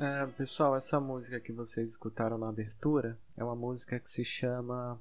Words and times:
É, 0.00 0.24
pessoal, 0.28 0.76
essa 0.76 1.00
música 1.00 1.40
que 1.40 1.52
vocês 1.52 1.90
escutaram 1.90 2.38
na 2.38 2.48
abertura 2.48 3.18
é 3.36 3.42
uma 3.42 3.56
música 3.56 3.98
que 3.98 4.08
se 4.08 4.24
chama 4.24 4.94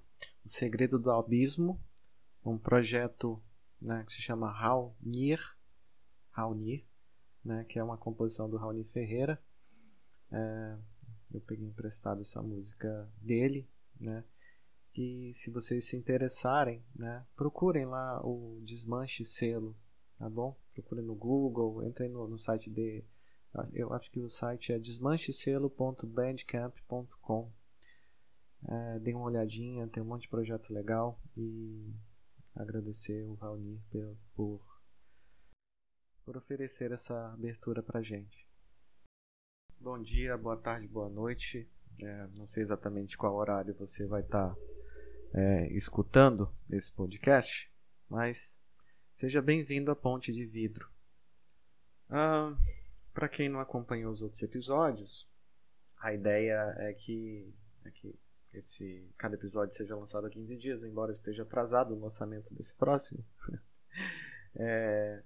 O 0.44 0.50
Segredo 0.50 0.98
do 0.98 1.12
Abismo, 1.12 1.80
um 2.44 2.58
projeto 2.58 3.40
né, 3.80 4.03
que 4.08 4.14
se 4.14 4.23
chama 4.23 4.50
Raunir, 4.50 5.40
Raunir 6.31 6.84
né, 7.45 7.64
que 7.66 7.78
é 7.78 7.84
uma 7.84 7.95
composição 7.95 8.50
do 8.50 8.58
Raoni 8.58 8.84
Ferreira. 8.86 9.40
É, 10.31 10.78
eu 11.31 11.42
peguei 11.42 11.68
emprestado 11.68 12.22
essa 12.22 12.42
música 12.42 13.08
dele, 13.22 13.70
né? 14.02 14.23
E 14.95 15.31
se 15.31 15.52
vocês 15.52 15.86
se 15.86 15.95
interessarem, 15.95 16.84
né, 16.95 17.23
procurem 17.36 17.86
lá 17.86 18.20
o 18.25 18.59
Desmanche 18.64 19.23
Selo, 19.23 19.78
tá 20.18 20.28
bom? 20.28 20.58
Procurem 20.73 21.06
no 21.06 21.14
Google, 21.14 21.86
entrem 21.86 22.09
no, 22.09 22.28
no 22.28 22.40
site 22.40 22.72
de 22.72 23.03
eu 23.73 23.92
acho 23.94 24.12
que 24.12 24.20
o 24.20 24.30
site 24.30 24.73
é 24.73 24.80
desmanchecelo.bandcamp.com. 24.80 27.52
É, 28.67 28.98
uma 29.14 29.26
olhadinha, 29.26 29.88
tem 29.88 30.02
um 30.02 30.06
monte 30.06 30.23
de 30.23 30.30
projeto 30.30 30.73
legal 30.73 31.22
e 31.36 31.94
agradecer 32.56 33.23
o 33.23 33.36
Raoni 33.36 33.80
por, 33.90 34.18
por, 34.34 34.59
por 36.25 36.36
oferecer 36.38 36.92
essa 36.92 37.34
abertura 37.34 37.84
pra 37.84 38.02
gente. 38.02 38.48
Bom 39.80 40.02
dia, 40.02 40.36
boa 40.38 40.58
tarde, 40.58 40.88
boa 40.88 41.09
noite. 41.09 41.70
É, 42.02 42.28
não 42.36 42.45
sei 42.45 42.64
exatamente 42.64 43.18
qual 43.18 43.36
horário 43.36 43.75
você 43.75 44.06
vai 44.06 44.22
estar 44.22 44.53
tá, 44.53 44.62
é, 45.34 45.68
escutando 45.73 46.48
esse 46.72 46.92
podcast, 46.92 47.72
mas 48.09 48.59
seja 49.16 49.42
bem-vindo 49.42 49.92
à 49.92 49.95
Ponte 49.95 50.31
de 50.31 50.45
Vidro. 50.45 50.90
Para 53.18 53.28
quem 53.28 53.50
não 53.50 53.60
acompanhou 53.60 54.12
os 54.12 54.22
outros 54.22 54.44
episódios, 54.44 55.28
a 56.00 56.14
ideia 56.14 56.76
é 56.78 56.94
que, 56.94 57.52
é 57.84 57.90
que 57.90 58.14
esse, 58.53 59.09
cada 59.18 59.34
episódio 59.34 59.74
seja 59.75 59.96
lançado 59.96 60.28
há 60.28 60.30
15 60.30 60.56
dias, 60.56 60.84
embora 60.84 61.12
esteja 61.12 61.41
atrasado 61.41 61.96
o 61.96 62.00
lançamento 62.00 62.53
desse 62.53 62.75
próximo. 62.75 63.25
é, 64.56 65.24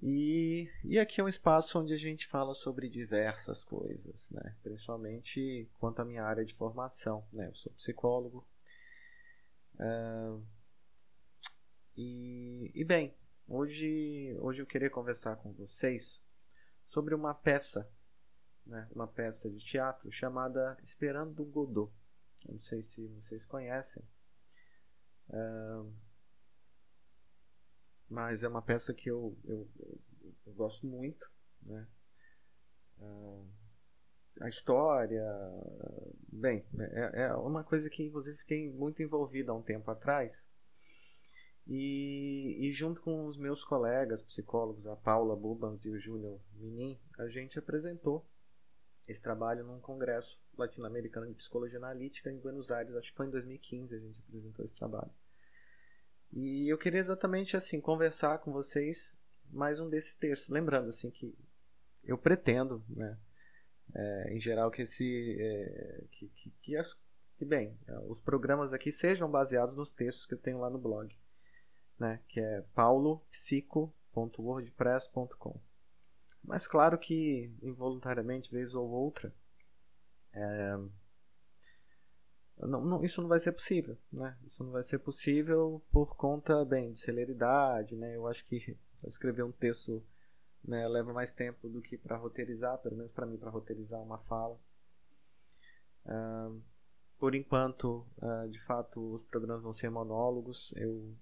e, 0.00 0.70
e 0.82 0.98
aqui 0.98 1.20
é 1.20 1.24
um 1.24 1.28
espaço 1.28 1.78
onde 1.78 1.92
a 1.92 1.98
gente 1.98 2.26
fala 2.26 2.54
sobre 2.54 2.88
diversas 2.88 3.62
coisas, 3.62 4.30
né? 4.30 4.56
principalmente 4.62 5.68
quanto 5.78 6.00
à 6.00 6.04
minha 6.06 6.24
área 6.24 6.46
de 6.46 6.54
formação. 6.54 7.26
Né? 7.30 7.48
Eu 7.48 7.54
sou 7.54 7.70
psicólogo. 7.74 8.48
Uh, 9.74 10.42
e, 11.94 12.72
e 12.74 12.82
bem, 12.86 13.14
hoje, 13.46 14.34
hoje 14.40 14.62
eu 14.62 14.66
queria 14.66 14.88
conversar 14.88 15.36
com 15.36 15.52
vocês 15.52 16.24
sobre 16.86 17.14
uma 17.14 17.34
peça, 17.34 17.90
né? 18.64 18.88
uma 18.94 19.08
peça 19.08 19.50
de 19.50 19.58
teatro 19.58 20.10
chamada 20.10 20.78
Esperando 20.82 21.44
Godot. 21.44 21.92
Não 22.48 22.58
sei 22.58 22.82
se 22.82 23.06
vocês 23.08 23.44
conhecem. 23.44 24.02
Uh, 25.28 25.92
mas 28.08 28.44
é 28.44 28.48
uma 28.48 28.62
peça 28.62 28.94
que 28.94 29.10
eu, 29.10 29.36
eu, 29.44 29.68
eu, 30.46 30.52
gosto 30.54 30.86
muito, 30.86 31.28
né? 31.60 31.88
Uh, 32.98 33.50
a 34.40 34.48
história, 34.48 35.24
bem, 36.28 36.64
é, 36.78 37.22
é 37.24 37.34
uma 37.34 37.64
coisa 37.64 37.88
que 37.88 38.04
inclusive 38.04 38.36
fiquei 38.36 38.70
muito 38.70 39.02
envolvido 39.02 39.50
há 39.50 39.54
um 39.54 39.62
tempo 39.62 39.90
atrás. 39.90 40.48
E, 41.66 42.56
e 42.60 42.70
junto 42.70 43.02
com 43.02 43.26
os 43.26 43.36
meus 43.36 43.64
colegas 43.64 44.22
psicólogos, 44.22 44.86
a 44.86 44.94
Paula 44.94 45.34
Bubans 45.34 45.84
e 45.84 45.90
o 45.90 45.98
Júnior 45.98 46.40
Minin, 46.54 46.98
a 47.18 47.26
gente 47.28 47.58
apresentou 47.58 48.24
esse 49.08 49.20
trabalho 49.20 49.64
num 49.64 49.80
congresso 49.80 50.40
latino-americano 50.56 51.26
de 51.26 51.34
psicologia 51.34 51.78
analítica 51.78 52.30
em 52.30 52.38
Buenos 52.38 52.70
Aires, 52.70 52.94
acho 52.94 53.10
que 53.10 53.16
foi 53.16 53.26
em 53.26 53.30
2015 53.30 53.94
a 53.94 53.98
gente 53.98 54.20
apresentou 54.20 54.64
esse 54.64 54.74
trabalho. 54.74 55.10
E 56.32 56.68
eu 56.70 56.76
queria 56.76 56.98
exatamente 56.98 57.56
assim 57.56 57.80
conversar 57.80 58.38
com 58.38 58.52
vocês 58.52 59.16
mais 59.50 59.80
um 59.80 59.88
desses 59.88 60.16
textos, 60.16 60.48
lembrando 60.48 60.88
assim 60.88 61.10
que 61.10 61.36
eu 62.04 62.18
pretendo, 62.18 62.84
né, 62.88 63.18
é, 63.94 64.34
em 64.34 64.40
geral 64.40 64.70
que 64.70 64.82
esse 64.82 65.36
é, 65.38 66.04
que, 66.10 66.28
que, 66.28 66.50
que, 66.62 66.76
as, 66.76 66.94
que, 67.36 67.44
bem, 67.44 67.76
os 68.08 68.20
programas 68.20 68.72
aqui 68.72 68.90
sejam 68.90 69.30
baseados 69.30 69.76
nos 69.76 69.92
textos 69.92 70.26
que 70.26 70.34
eu 70.34 70.38
tenho 70.38 70.58
lá 70.58 70.68
no 70.68 70.78
blog, 70.78 71.16
né, 71.98 72.20
que 72.28 72.40
é 72.40 72.62
paulopsico.wordpress.com. 72.74 75.60
Mas 76.44 76.68
claro 76.68 76.98
que 76.98 77.50
involuntariamente 77.62 78.50
vez 78.50 78.74
ou 78.74 78.88
outra 78.88 79.34
é, 80.32 80.78
não, 82.58 82.84
não, 82.84 83.04
isso 83.04 83.20
não 83.20 83.28
vai 83.28 83.38
ser 83.38 83.52
possível, 83.52 83.98
né? 84.10 84.34
Isso 84.46 84.64
não 84.64 84.72
vai 84.72 84.82
ser 84.82 84.98
possível 84.98 85.82
por 85.90 86.16
conta, 86.16 86.64
bem, 86.64 86.92
de 86.92 86.98
celeridade, 86.98 87.94
né? 87.96 88.16
Eu 88.16 88.26
acho 88.26 88.44
que 88.46 88.78
escrever 89.04 89.42
um 89.42 89.52
texto 89.52 90.02
né, 90.64 90.88
leva 90.88 91.12
mais 91.12 91.32
tempo 91.32 91.68
do 91.68 91.82
que 91.82 91.98
para 91.98 92.16
roteirizar, 92.16 92.78
pelo 92.78 92.96
menos 92.96 93.12
para 93.12 93.26
mim, 93.26 93.36
para 93.36 93.50
roteirizar 93.50 94.00
uma 94.00 94.16
fala. 94.18 94.58
Por 97.18 97.34
enquanto, 97.34 98.06
uh, 98.18 98.48
de 98.48 98.60
fato, 98.60 99.14
os 99.14 99.24
programas 99.24 99.62
vão 99.62 99.72
ser 99.72 99.90
monólogos. 99.90 100.72
Eu 100.76 101.14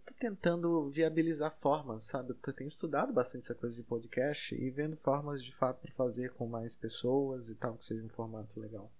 estou 0.00 0.16
tentando 0.18 0.88
viabilizar 0.88 1.50
formas, 1.50 2.04
sabe? 2.04 2.34
Eu 2.46 2.52
tenho 2.52 2.68
estudado 2.68 3.12
bastante 3.12 3.44
essa 3.44 3.54
coisa 3.54 3.74
de 3.74 3.82
podcast 3.82 4.54
e 4.54 4.70
vendo 4.70 4.96
formas 4.96 5.42
de 5.42 5.54
fato 5.54 5.80
para 5.80 5.92
fazer 5.92 6.32
com 6.32 6.46
mais 6.46 6.74
pessoas 6.74 7.48
e 7.48 7.54
tal, 7.54 7.76
que 7.76 7.84
seja 7.84 8.04
um 8.04 8.08
formato 8.08 8.58
legal 8.58 8.90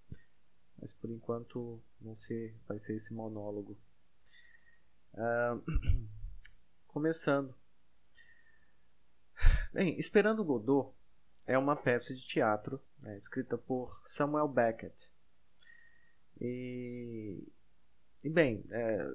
mas 0.85 0.93
por 0.93 1.11
enquanto 1.11 1.83
não 1.99 2.15
ser, 2.15 2.55
vai 2.69 2.79
ser 2.79 2.97
esse 2.97 3.15
monólogo. 3.15 3.75
Uh, 5.15 6.09
começando. 6.87 7.55
Bem, 9.73 9.99
Esperando 9.99 10.45
Godot 10.45 10.95
é 11.47 11.57
uma 11.57 11.75
peça 11.75 12.15
de 12.15 12.27
teatro 12.27 12.83
né, 12.99 13.17
escrita 13.17 13.57
por 13.57 13.99
Samuel 14.05 14.47
Beckett. 14.47 15.11
E, 16.39 17.43
e 18.23 18.29
bem, 18.29 18.63
é, 18.71 19.09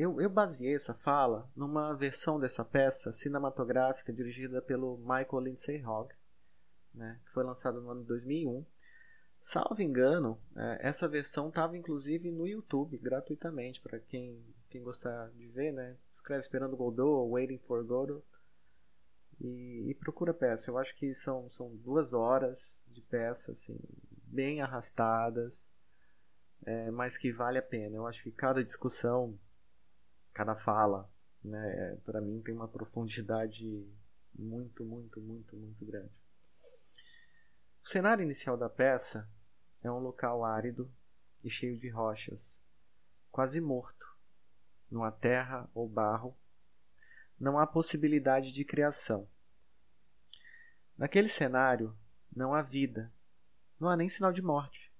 eu, 0.00 0.20
eu 0.20 0.30
baseei 0.30 0.74
essa 0.74 0.94
fala 0.94 1.50
numa 1.54 1.94
versão 1.94 2.38
dessa 2.38 2.64
peça 2.64 3.12
cinematográfica 3.12 4.12
dirigida 4.12 4.62
pelo 4.62 4.96
Michael 4.98 5.40
Lindsay 5.40 5.84
Hogg, 5.84 6.14
né, 6.94 7.20
que 7.24 7.30
foi 7.30 7.44
lançada 7.44 7.80
no 7.80 7.90
ano 7.90 8.00
de 8.02 8.08
2001 8.08 8.64
Salvo 9.40 9.80
engano, 9.80 10.38
é, 10.56 10.88
essa 10.88 11.06
versão 11.06 11.48
estava 11.48 11.76
inclusive 11.76 12.30
no 12.30 12.46
YouTube 12.46 12.98
gratuitamente 12.98 13.80
para 13.80 13.98
quem, 14.00 14.44
quem 14.68 14.82
gostar 14.82 15.30
de 15.30 15.46
ver, 15.46 15.72
né? 15.72 15.96
Escreve 16.12 16.40
Esperando 16.40 16.76
Godot 16.76 17.30
Waiting 17.30 17.58
for 17.58 17.84
Godot 17.84 18.24
e, 19.40 19.90
e, 19.90 19.94
procura 19.94 20.34
peça. 20.34 20.70
Eu 20.70 20.76
acho 20.76 20.94
que 20.96 21.14
são, 21.14 21.48
são 21.48 21.74
duas 21.76 22.12
horas 22.12 22.84
de 22.88 23.00
peça, 23.00 23.52
assim, 23.52 23.78
bem 24.24 24.60
arrastadas, 24.60 25.70
é, 26.66 26.90
mas 26.90 27.16
que 27.16 27.30
vale 27.30 27.58
a 27.58 27.62
pena. 27.62 27.96
Eu 27.96 28.06
acho 28.06 28.24
que 28.24 28.32
cada 28.32 28.64
discussão, 28.64 29.38
cada 30.38 30.54
fala, 30.54 31.10
né, 31.42 31.98
para 32.04 32.20
mim 32.20 32.40
tem 32.40 32.54
uma 32.54 32.68
profundidade 32.68 33.92
muito, 34.32 34.84
muito, 34.84 35.20
muito, 35.20 35.56
muito 35.56 35.84
grande. 35.84 36.12
O 37.82 37.88
cenário 37.88 38.22
inicial 38.22 38.56
da 38.56 38.70
peça 38.70 39.28
é 39.82 39.90
um 39.90 39.98
local 39.98 40.44
árido 40.44 40.88
e 41.42 41.50
cheio 41.50 41.76
de 41.76 41.88
rochas, 41.88 42.62
quase 43.32 43.60
morto. 43.60 44.16
Não 44.88 45.02
há 45.02 45.10
terra 45.10 45.68
ou 45.74 45.88
barro. 45.88 46.38
Não 47.36 47.58
há 47.58 47.66
possibilidade 47.66 48.52
de 48.52 48.64
criação. 48.64 49.28
Naquele 50.96 51.26
cenário 51.26 51.98
não 52.32 52.54
há 52.54 52.62
vida, 52.62 53.12
não 53.78 53.88
há 53.88 53.96
nem 53.96 54.08
sinal 54.08 54.30
de 54.30 54.40
morte, 54.40 54.94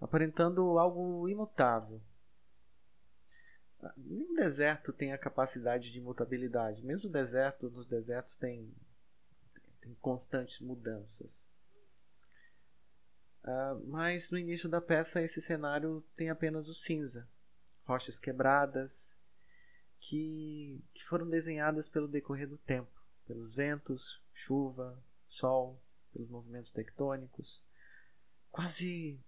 aparentando 0.00 0.80
algo 0.80 1.28
imutável. 1.28 2.02
Nenhum 3.96 4.34
deserto 4.34 4.92
tem 4.92 5.12
a 5.12 5.18
capacidade 5.18 5.90
de 5.90 5.98
imutabilidade. 5.98 6.84
Mesmo 6.84 7.10
o 7.10 7.12
deserto, 7.12 7.68
nos 7.70 7.86
desertos 7.86 8.36
tem, 8.36 8.72
tem 9.80 9.94
constantes 9.96 10.60
mudanças. 10.60 11.50
Uh, 13.42 13.84
mas 13.88 14.30
no 14.30 14.38
início 14.38 14.68
da 14.68 14.80
peça 14.80 15.20
esse 15.20 15.40
cenário 15.40 16.04
tem 16.14 16.30
apenas 16.30 16.68
o 16.68 16.74
cinza, 16.74 17.28
rochas 17.84 18.20
quebradas 18.20 19.18
que, 19.98 20.80
que 20.94 21.02
foram 21.02 21.28
desenhadas 21.28 21.88
pelo 21.88 22.06
decorrer 22.06 22.48
do 22.48 22.56
tempo, 22.56 22.92
pelos 23.26 23.56
ventos, 23.56 24.22
chuva, 24.32 24.96
sol, 25.28 25.82
pelos 26.12 26.28
movimentos 26.28 26.70
tectônicos. 26.70 27.60
Quase 28.48 29.18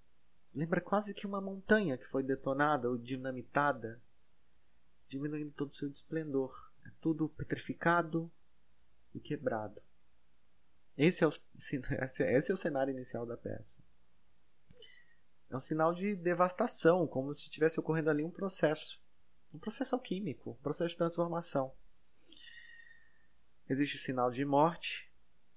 lembra 0.54 0.80
quase 0.80 1.12
que 1.12 1.26
uma 1.26 1.40
montanha 1.40 1.98
que 1.98 2.06
foi 2.06 2.22
detonada 2.22 2.88
ou 2.88 2.96
dinamitada, 2.96 4.00
diminuindo 5.08 5.52
todo 5.52 5.70
o 5.70 5.74
seu 5.74 5.88
esplendor. 5.90 6.72
É 6.86 6.90
tudo 7.00 7.28
petrificado 7.28 8.30
e 9.14 9.20
quebrado. 9.20 9.82
Esse 10.96 11.24
é, 11.24 11.26
o, 11.26 11.30
esse 11.58 12.50
é 12.50 12.54
o 12.54 12.56
cenário 12.56 12.92
inicial 12.92 13.26
da 13.26 13.36
peça. 13.36 13.82
É 15.50 15.56
um 15.56 15.60
sinal 15.60 15.94
de 15.94 16.16
devastação, 16.16 17.06
como 17.06 17.32
se 17.34 17.42
estivesse 17.42 17.78
ocorrendo 17.78 18.10
ali 18.10 18.24
um 18.24 18.30
processo. 18.30 19.02
Um 19.52 19.58
processo 19.58 19.94
alquímico, 19.94 20.50
um 20.50 20.62
processo 20.62 20.90
de 20.90 20.98
transformação. 20.98 21.72
Existe 23.68 23.98
sinal 23.98 24.30
de 24.30 24.44
morte 24.44 25.10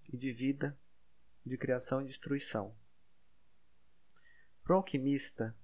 e 0.07 0.15
de 0.15 0.31
vida, 0.31 0.77
de 1.43 1.57
criação 1.57 2.01
e 2.01 2.05
destruição. 2.05 2.75
Para 4.63 4.75
o 4.75 4.77
alquimista, 4.77 5.55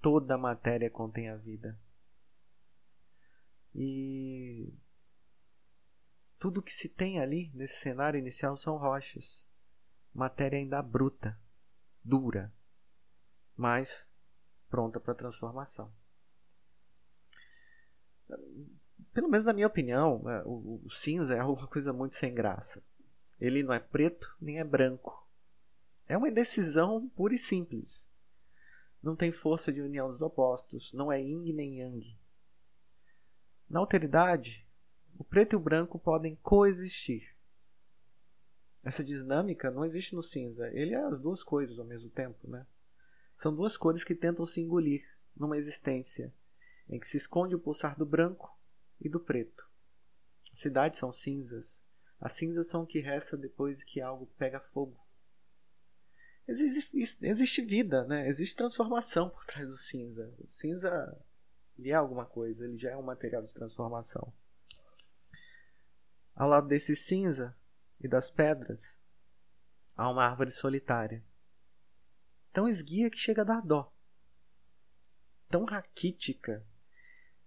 toda 0.00 0.34
a 0.34 0.38
matéria 0.38 0.90
contém 0.90 1.28
a 1.28 1.36
vida. 1.36 1.78
E 3.78 4.72
tudo 6.38 6.62
que 6.62 6.72
se 6.72 6.88
tem 6.88 7.20
ali 7.20 7.50
nesse 7.52 7.78
cenário 7.78 8.18
inicial 8.18 8.56
são 8.56 8.78
rochas. 8.78 9.46
Matéria 10.14 10.58
ainda 10.58 10.80
bruta, 10.80 11.38
dura, 12.02 12.50
mas 13.54 14.10
pronta 14.70 14.98
para 14.98 15.14
transformação. 15.14 15.92
Pelo 19.12 19.28
menos 19.28 19.44
na 19.44 19.52
minha 19.52 19.66
opinião, 19.66 20.26
é, 20.30 20.42
o, 20.46 20.82
cinza 20.88 21.34
é 21.34 21.42
uma 21.44 21.66
coisa 21.66 21.92
muito 21.92 22.14
sem 22.14 22.32
graça. 22.32 22.82
Ele 23.38 23.62
não 23.62 23.74
é 23.74 23.78
preto 23.78 24.34
nem 24.40 24.58
é 24.58 24.64
branco. 24.64 25.28
É 26.08 26.16
uma 26.16 26.30
indecisão 26.30 27.10
pura 27.10 27.34
e 27.34 27.38
simples. 27.38 28.08
Não 29.02 29.14
tem 29.14 29.30
força 29.30 29.70
de 29.70 29.82
união 29.82 30.08
dos 30.08 30.22
opostos, 30.22 30.94
não 30.94 31.12
é 31.12 31.20
yin 31.20 31.52
nem 31.52 31.80
yang. 31.80 32.18
Na 33.68 33.80
alteridade, 33.80 34.66
o 35.18 35.24
preto 35.24 35.54
e 35.54 35.56
o 35.56 35.60
branco 35.60 35.98
podem 35.98 36.36
coexistir. 36.36 37.34
Essa 38.82 39.02
dinâmica 39.02 39.70
não 39.70 39.84
existe 39.84 40.14
no 40.14 40.22
cinza. 40.22 40.68
Ele 40.72 40.94
é 40.94 41.02
as 41.04 41.18
duas 41.18 41.42
coisas 41.42 41.78
ao 41.78 41.84
mesmo 41.84 42.08
tempo, 42.08 42.48
né? 42.48 42.66
São 43.36 43.54
duas 43.54 43.76
cores 43.76 44.04
que 44.04 44.14
tentam 44.14 44.46
se 44.46 44.60
engolir 44.60 45.04
numa 45.36 45.58
existência 45.58 46.32
em 46.88 46.98
que 46.98 47.08
se 47.08 47.16
esconde 47.16 47.54
o 47.54 47.58
pulsar 47.58 47.98
do 47.98 48.06
branco 48.06 48.56
e 49.00 49.08
do 49.08 49.18
preto. 49.18 49.68
As 50.52 50.60
cidades 50.60 51.00
são 51.00 51.10
cinzas. 51.10 51.82
As 52.20 52.32
cinzas 52.32 52.68
são 52.68 52.84
o 52.84 52.86
que 52.86 53.00
resta 53.00 53.36
depois 53.36 53.84
que 53.84 54.00
algo 54.00 54.26
pega 54.38 54.60
fogo. 54.60 55.04
Existe, 56.48 57.18
existe 57.22 57.62
vida, 57.62 58.04
né? 58.04 58.28
existe 58.28 58.54
transformação 58.54 59.28
por 59.28 59.44
trás 59.44 59.66
do 59.66 59.76
cinza. 59.76 60.32
O 60.38 60.48
cinza 60.48 61.18
ele 61.78 61.90
é 61.90 61.94
alguma 61.94 62.24
coisa, 62.24 62.64
ele 62.64 62.76
já 62.76 62.90
é 62.90 62.96
um 62.96 63.02
material 63.02 63.42
de 63.42 63.52
transformação. 63.52 64.32
Ao 66.34 66.48
lado 66.48 66.68
desse 66.68 66.94
cinza 66.94 67.56
e 68.00 68.08
das 68.08 68.30
pedras, 68.30 68.98
há 69.96 70.08
uma 70.08 70.24
árvore 70.24 70.50
solitária. 70.50 71.24
Tão 72.52 72.68
esguia 72.68 73.10
que 73.10 73.18
chega 73.18 73.42
a 73.42 73.44
dar 73.44 73.60
dó. 73.60 73.92
Tão 75.48 75.64
raquítica 75.64 76.66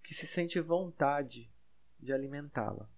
que 0.04 0.14
se 0.14 0.26
sente 0.26 0.60
vontade 0.60 1.52
de 2.00 2.14
alimentá-la. 2.14 2.90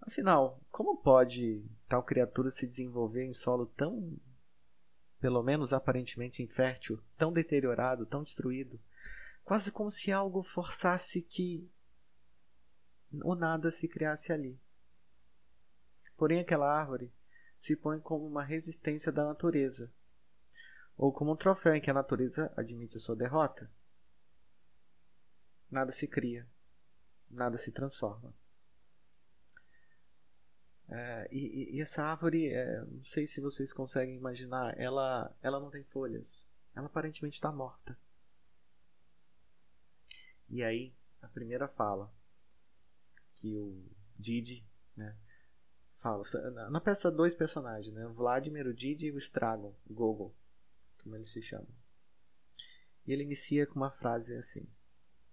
Afinal, 0.00 0.60
como 0.70 0.98
pode 0.98 1.64
tal 1.88 2.02
criatura 2.02 2.50
se 2.50 2.66
desenvolver 2.66 3.24
em 3.24 3.32
solo 3.32 3.66
tão, 3.66 4.18
pelo 5.18 5.42
menos 5.42 5.72
aparentemente 5.72 6.42
infértil, 6.42 7.02
tão 7.16 7.32
deteriorado, 7.32 8.04
tão 8.04 8.22
destruído, 8.22 8.78
quase 9.44 9.70
como 9.70 9.90
se 9.90 10.10
algo 10.10 10.42
forçasse 10.42 11.22
que 11.22 11.70
o 13.22 13.34
nada 13.34 13.70
se 13.70 13.86
criasse 13.86 14.32
ali? 14.32 14.58
Porém, 16.16 16.40
aquela 16.40 16.72
árvore 16.72 17.12
se 17.58 17.76
põe 17.76 18.00
como 18.00 18.26
uma 18.26 18.44
resistência 18.44 19.10
da 19.12 19.24
natureza, 19.24 19.92
ou 20.96 21.12
como 21.12 21.32
um 21.32 21.36
troféu 21.36 21.74
em 21.74 21.80
que 21.80 21.90
a 21.90 21.94
natureza 21.94 22.52
admite 22.56 22.96
a 22.96 23.00
sua 23.00 23.16
derrota 23.16 23.70
nada 25.70 25.90
se 25.90 26.06
cria, 26.06 26.46
nada 27.28 27.58
se 27.58 27.72
transforma. 27.72 28.32
É, 30.88 31.28
e, 31.32 31.76
e, 31.76 31.80
essa 31.80 32.04
árvore, 32.04 32.48
é, 32.48 32.84
não 32.84 33.04
sei 33.04 33.26
se 33.26 33.40
vocês 33.40 33.72
conseguem 33.72 34.16
imaginar, 34.16 34.78
ela, 34.78 35.34
ela 35.42 35.58
não 35.58 35.70
tem 35.70 35.82
folhas. 35.84 36.46
Ela 36.74 36.86
aparentemente 36.86 37.36
está 37.36 37.50
morta. 37.50 37.98
E 40.54 40.62
aí, 40.62 40.94
a 41.20 41.26
primeira 41.26 41.66
fala 41.66 42.14
que 43.34 43.56
o 43.56 43.90
Didi 44.16 44.64
né, 44.96 45.18
fala. 45.94 46.22
Na, 46.70 46.80
peça, 46.80 47.10
dois 47.10 47.34
personagens, 47.34 47.92
né, 47.92 48.06
Vladimir, 48.06 48.64
o 48.68 48.72
Didi 48.72 49.06
e 49.08 49.10
o 49.10 49.18
Stragon, 49.18 49.76
o 49.84 49.92
Gogol, 49.92 50.32
como 51.02 51.16
eles 51.16 51.32
se 51.32 51.42
chamam. 51.42 51.66
E 53.04 53.12
ele 53.12 53.24
inicia 53.24 53.66
com 53.66 53.74
uma 53.74 53.90
frase 53.90 54.32
assim: 54.36 54.64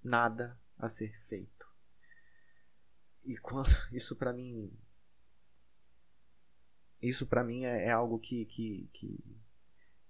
nada 0.03 0.60
a 0.75 0.89
ser 0.89 1.15
feito. 1.27 1.67
E 3.24 3.38
quando 3.38 3.69
isso 3.93 4.15
para 4.15 4.34
mim 4.34 4.75
isso 7.00 7.27
para 7.27 7.43
mim 7.43 7.63
é, 7.63 7.86
é, 7.86 7.91
algo 7.91 8.17
que 8.17 8.46
que, 8.46 8.89
que 8.91 9.39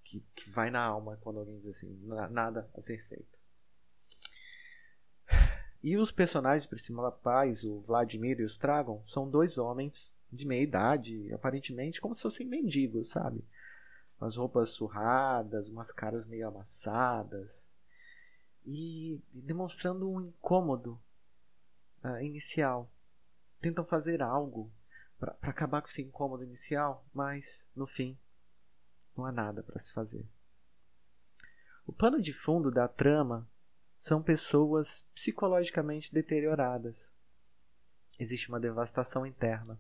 que, 0.06 0.22
que 0.34 0.50
vai 0.52 0.72
na 0.72 0.82
alma 0.82 1.18
quando 1.18 1.40
alguém 1.40 1.58
diz 1.58 1.68
assim, 1.68 2.00
nada 2.30 2.72
a 2.74 2.80
ser 2.80 3.06
feito. 3.10 3.41
E 5.84 5.98
os 5.98 6.12
personagens 6.12 6.68
principais, 6.68 7.64
o 7.64 7.80
Vladimir 7.82 8.40
e 8.40 8.44
o 8.44 8.48
Stragon, 8.48 9.04
são 9.04 9.30
dois 9.30 9.58
homens 9.58 10.14
de 10.32 10.46
meia 10.46 10.62
idade, 10.62 11.34
aparentemente 11.34 12.00
como 12.00 12.14
se 12.14 12.22
fossem 12.22 12.48
mendigos, 12.48 13.10
sabe? 13.10 13.44
Umas 14.20 14.36
roupas 14.36 14.70
surradas, 14.70 15.70
umas 15.70 15.92
caras 15.92 16.28
meio 16.28 16.48
amassadas, 16.48 17.72
e 18.66 19.20
demonstrando 19.34 20.10
um 20.10 20.22
incômodo 20.22 21.02
uh, 22.04 22.22
inicial. 22.22 22.92
Tentam 23.60 23.84
fazer 23.84 24.22
algo 24.22 24.72
para 25.20 25.36
acabar 25.42 25.82
com 25.82 25.88
esse 25.88 26.02
incômodo 26.02 26.44
inicial, 26.44 27.06
mas 27.14 27.68
no 27.76 27.88
fim 27.88 28.18
não 29.16 29.26
há 29.26 29.32
nada 29.32 29.64
para 29.64 29.80
se 29.80 29.92
fazer. 29.92 30.28
O 31.86 31.92
pano 31.92 32.22
de 32.22 32.34
fundo 32.34 32.72
da 32.72 32.88
trama 32.88 33.48
são 34.02 34.20
pessoas 34.20 35.08
psicologicamente 35.14 36.12
deterioradas. 36.12 37.14
Existe 38.18 38.50
uma 38.50 38.60
devastação 38.60 39.28
interna. 39.28 39.80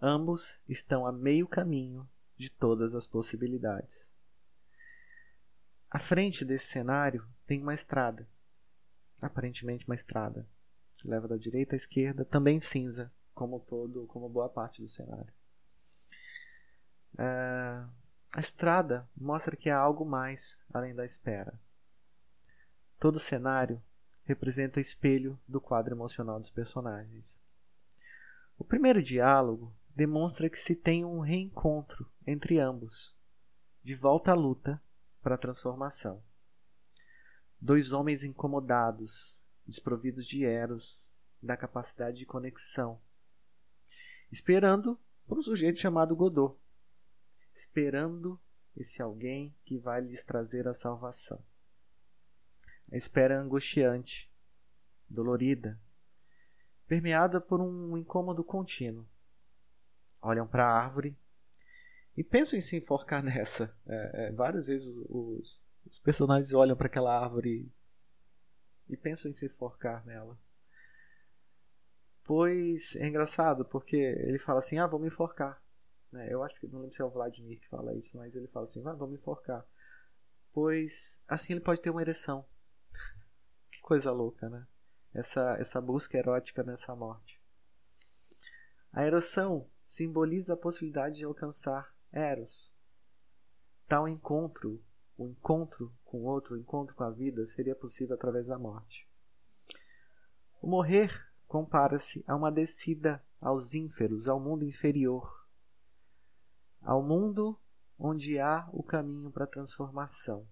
Ambos 0.00 0.58
estão 0.66 1.06
a 1.06 1.12
meio 1.12 1.46
caminho 1.46 2.08
de 2.38 2.50
todas 2.50 2.94
as 2.94 3.06
possibilidades. 3.06 4.10
À 5.90 5.98
frente 5.98 6.42
desse 6.42 6.68
cenário 6.68 7.28
tem 7.44 7.60
uma 7.60 7.74
estrada. 7.74 8.26
Aparentemente 9.20 9.86
uma 9.86 9.94
estrada. 9.94 10.48
Que 10.94 11.06
leva 11.06 11.28
da 11.28 11.36
direita 11.36 11.74
à 11.74 11.76
esquerda, 11.76 12.24
também 12.24 12.62
cinza, 12.62 13.12
como 13.34 13.60
todo, 13.60 14.06
como 14.06 14.26
boa 14.26 14.48
parte 14.48 14.80
do 14.80 14.88
cenário. 14.88 15.34
É, 17.18 17.84
a 18.32 18.40
estrada 18.40 19.06
mostra 19.14 19.54
que 19.54 19.68
há 19.68 19.76
algo 19.76 20.02
mais 20.06 20.64
além 20.72 20.94
da 20.94 21.04
espera. 21.04 21.60
Todo 23.02 23.18
cenário 23.18 23.82
representa 24.22 24.78
o 24.78 24.80
espelho 24.80 25.36
do 25.48 25.60
quadro 25.60 25.92
emocional 25.92 26.38
dos 26.38 26.50
personagens. 26.50 27.42
O 28.56 28.62
primeiro 28.62 29.02
diálogo 29.02 29.76
demonstra 29.88 30.48
que 30.48 30.56
se 30.56 30.76
tem 30.76 31.04
um 31.04 31.18
reencontro 31.18 32.08
entre 32.24 32.60
ambos, 32.60 33.18
de 33.82 33.92
volta 33.92 34.30
à 34.30 34.34
luta 34.34 34.80
para 35.20 35.34
a 35.34 35.38
transformação. 35.38 36.22
Dois 37.60 37.90
homens 37.90 38.22
incomodados, 38.22 39.42
desprovidos 39.66 40.24
de 40.24 40.44
eros, 40.44 41.12
da 41.42 41.56
capacidade 41.56 42.18
de 42.18 42.24
conexão, 42.24 43.02
esperando 44.30 44.96
por 45.26 45.36
um 45.36 45.42
sujeito 45.42 45.80
chamado 45.80 46.14
Godot, 46.14 46.56
esperando 47.52 48.38
esse 48.76 49.02
alguém 49.02 49.52
que 49.64 49.76
vai 49.76 50.00
lhes 50.00 50.22
trazer 50.22 50.68
a 50.68 50.72
salvação. 50.72 51.44
A 52.92 52.96
espera 52.96 53.40
angustiante, 53.40 54.30
dolorida, 55.08 55.80
permeada 56.86 57.40
por 57.40 57.58
um 57.58 57.96
incômodo 57.96 58.44
contínuo. 58.44 59.08
Olham 60.20 60.46
para 60.46 60.66
a 60.66 60.78
árvore 60.78 61.16
e 62.14 62.22
pensam 62.22 62.58
em 62.58 62.62
se 62.62 62.76
enforcar 62.76 63.22
nessa. 63.24 63.74
É, 63.86 64.26
é, 64.26 64.32
várias 64.32 64.66
vezes 64.66 64.94
os, 65.08 65.64
os 65.86 65.98
personagens 65.98 66.52
olham 66.52 66.76
para 66.76 66.86
aquela 66.86 67.18
árvore 67.18 67.72
e 68.90 68.96
pensam 68.96 69.30
em 69.30 69.34
se 69.34 69.46
enforcar 69.46 70.04
nela. 70.04 70.38
Pois 72.24 72.94
é 72.96 73.08
engraçado, 73.08 73.64
porque 73.64 73.96
ele 73.96 74.38
fala 74.38 74.58
assim: 74.58 74.78
ah, 74.78 74.86
vou 74.86 75.00
me 75.00 75.06
enforcar. 75.06 75.62
Né? 76.12 76.28
Eu 76.30 76.42
acho 76.42 76.60
que 76.60 76.66
não 76.66 76.80
lembro 76.80 76.94
se 76.94 77.00
é 77.00 77.04
o 77.06 77.10
Vladimir 77.10 77.58
que 77.58 77.68
fala 77.68 77.96
isso, 77.96 78.16
mas 78.18 78.36
ele 78.36 78.48
fala 78.48 78.64
assim: 78.64 78.82
ah, 78.86 79.06
me 79.06 79.14
enforcar. 79.14 79.66
Pois 80.52 81.22
assim 81.26 81.54
ele 81.54 81.62
pode 81.62 81.80
ter 81.80 81.88
uma 81.88 82.02
ereção. 82.02 82.46
Que 83.70 83.80
coisa 83.80 84.10
louca, 84.10 84.48
né? 84.48 84.66
Essa, 85.12 85.56
essa 85.58 85.80
busca 85.80 86.16
erótica 86.16 86.62
nessa 86.62 86.94
morte. 86.94 87.40
A 88.92 89.04
ereção 89.04 89.68
simboliza 89.86 90.54
a 90.54 90.56
possibilidade 90.56 91.18
de 91.18 91.24
alcançar 91.24 91.94
Eros. 92.10 92.74
Tal 93.86 94.08
encontro, 94.08 94.82
o 95.16 95.26
encontro 95.26 95.92
com 96.04 96.24
outro, 96.24 96.54
o 96.54 96.58
encontro 96.58 96.94
com 96.94 97.04
a 97.04 97.10
vida, 97.10 97.44
seria 97.46 97.74
possível 97.74 98.14
através 98.14 98.46
da 98.46 98.58
morte. 98.58 99.08
O 100.60 100.66
morrer 100.66 101.26
compara-se 101.46 102.24
a 102.26 102.36
uma 102.36 102.50
descida 102.50 103.22
aos 103.40 103.74
ínferos, 103.74 104.28
ao 104.28 104.40
mundo 104.40 104.64
inferior, 104.64 105.46
ao 106.80 107.02
mundo 107.02 107.58
onde 107.98 108.38
há 108.38 108.68
o 108.72 108.82
caminho 108.82 109.30
para 109.30 109.44
a 109.44 109.48
transformação. 109.48 110.46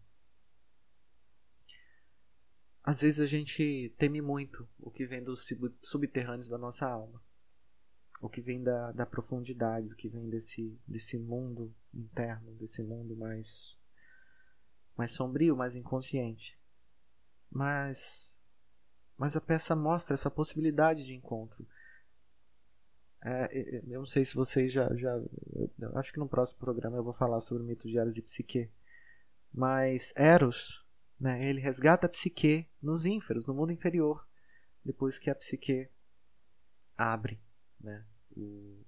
Às 2.90 3.02
vezes 3.02 3.20
a 3.20 3.26
gente 3.26 3.94
teme 3.96 4.20
muito 4.20 4.68
o 4.76 4.90
que 4.90 5.06
vem 5.06 5.22
dos 5.22 5.48
subterrâneos 5.80 6.48
da 6.48 6.58
nossa 6.58 6.88
alma, 6.88 7.22
o 8.20 8.28
que 8.28 8.40
vem 8.40 8.60
da, 8.60 8.90
da 8.90 9.06
profundidade, 9.06 9.86
o 9.86 9.94
que 9.94 10.08
vem 10.08 10.28
desse, 10.28 10.76
desse 10.88 11.16
mundo 11.16 11.72
interno, 11.94 12.52
desse 12.56 12.82
mundo 12.82 13.16
mais, 13.16 13.78
mais 14.96 15.12
sombrio, 15.12 15.56
mais 15.56 15.76
inconsciente. 15.76 16.58
Mas, 17.48 18.36
mas 19.16 19.36
a 19.36 19.40
peça 19.40 19.76
mostra 19.76 20.14
essa 20.14 20.28
possibilidade 20.28 21.06
de 21.06 21.14
encontro. 21.14 21.64
É, 23.22 23.84
eu 23.86 24.00
não 24.00 24.06
sei 24.06 24.24
se 24.24 24.34
vocês 24.34 24.72
já, 24.72 24.92
já. 24.96 25.14
acho 25.94 26.12
que 26.12 26.18
no 26.18 26.28
próximo 26.28 26.58
programa 26.58 26.96
eu 26.96 27.04
vou 27.04 27.12
falar 27.12 27.40
sobre 27.40 27.62
o 27.62 27.66
mito 27.66 27.86
de 27.86 27.96
Eros 27.96 28.16
e 28.16 28.22
Psique. 28.22 28.68
Mas 29.54 30.12
Eros 30.16 30.89
né? 31.20 31.44
Ele 31.44 31.60
resgata 31.60 32.06
a 32.06 32.10
psique 32.10 32.66
nos 32.80 33.04
ínferos, 33.04 33.46
no 33.46 33.54
mundo 33.54 33.72
inferior, 33.72 34.26
depois 34.84 35.18
que 35.18 35.28
a 35.28 35.34
psique 35.34 35.90
abre 36.96 37.40
né? 37.78 38.06
o, 38.30 38.82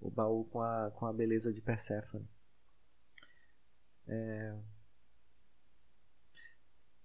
o 0.00 0.10
baú 0.10 0.44
com 0.44 0.60
a, 0.60 0.90
com 0.90 1.06
a 1.06 1.12
beleza 1.12 1.52
de 1.52 1.62
Perséfone. 1.62 2.28
É... 4.06 4.58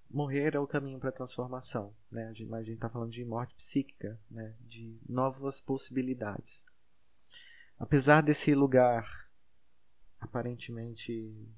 Morrer 0.09 0.55
é 0.55 0.59
o 0.59 0.67
caminho 0.67 0.99
para 0.99 1.09
a 1.09 1.13
transformação. 1.13 1.95
Né? 2.11 2.27
A 2.27 2.33
gente 2.33 2.73
está 2.73 2.89
falando 2.89 3.11
de 3.11 3.25
morte 3.25 3.55
psíquica, 3.55 4.19
né? 4.29 4.55
de 4.61 4.99
novas 5.07 5.59
possibilidades. 5.59 6.65
Apesar 7.79 8.21
desse 8.21 8.53
lugar 8.53 9.29
aparentemente 10.19 11.51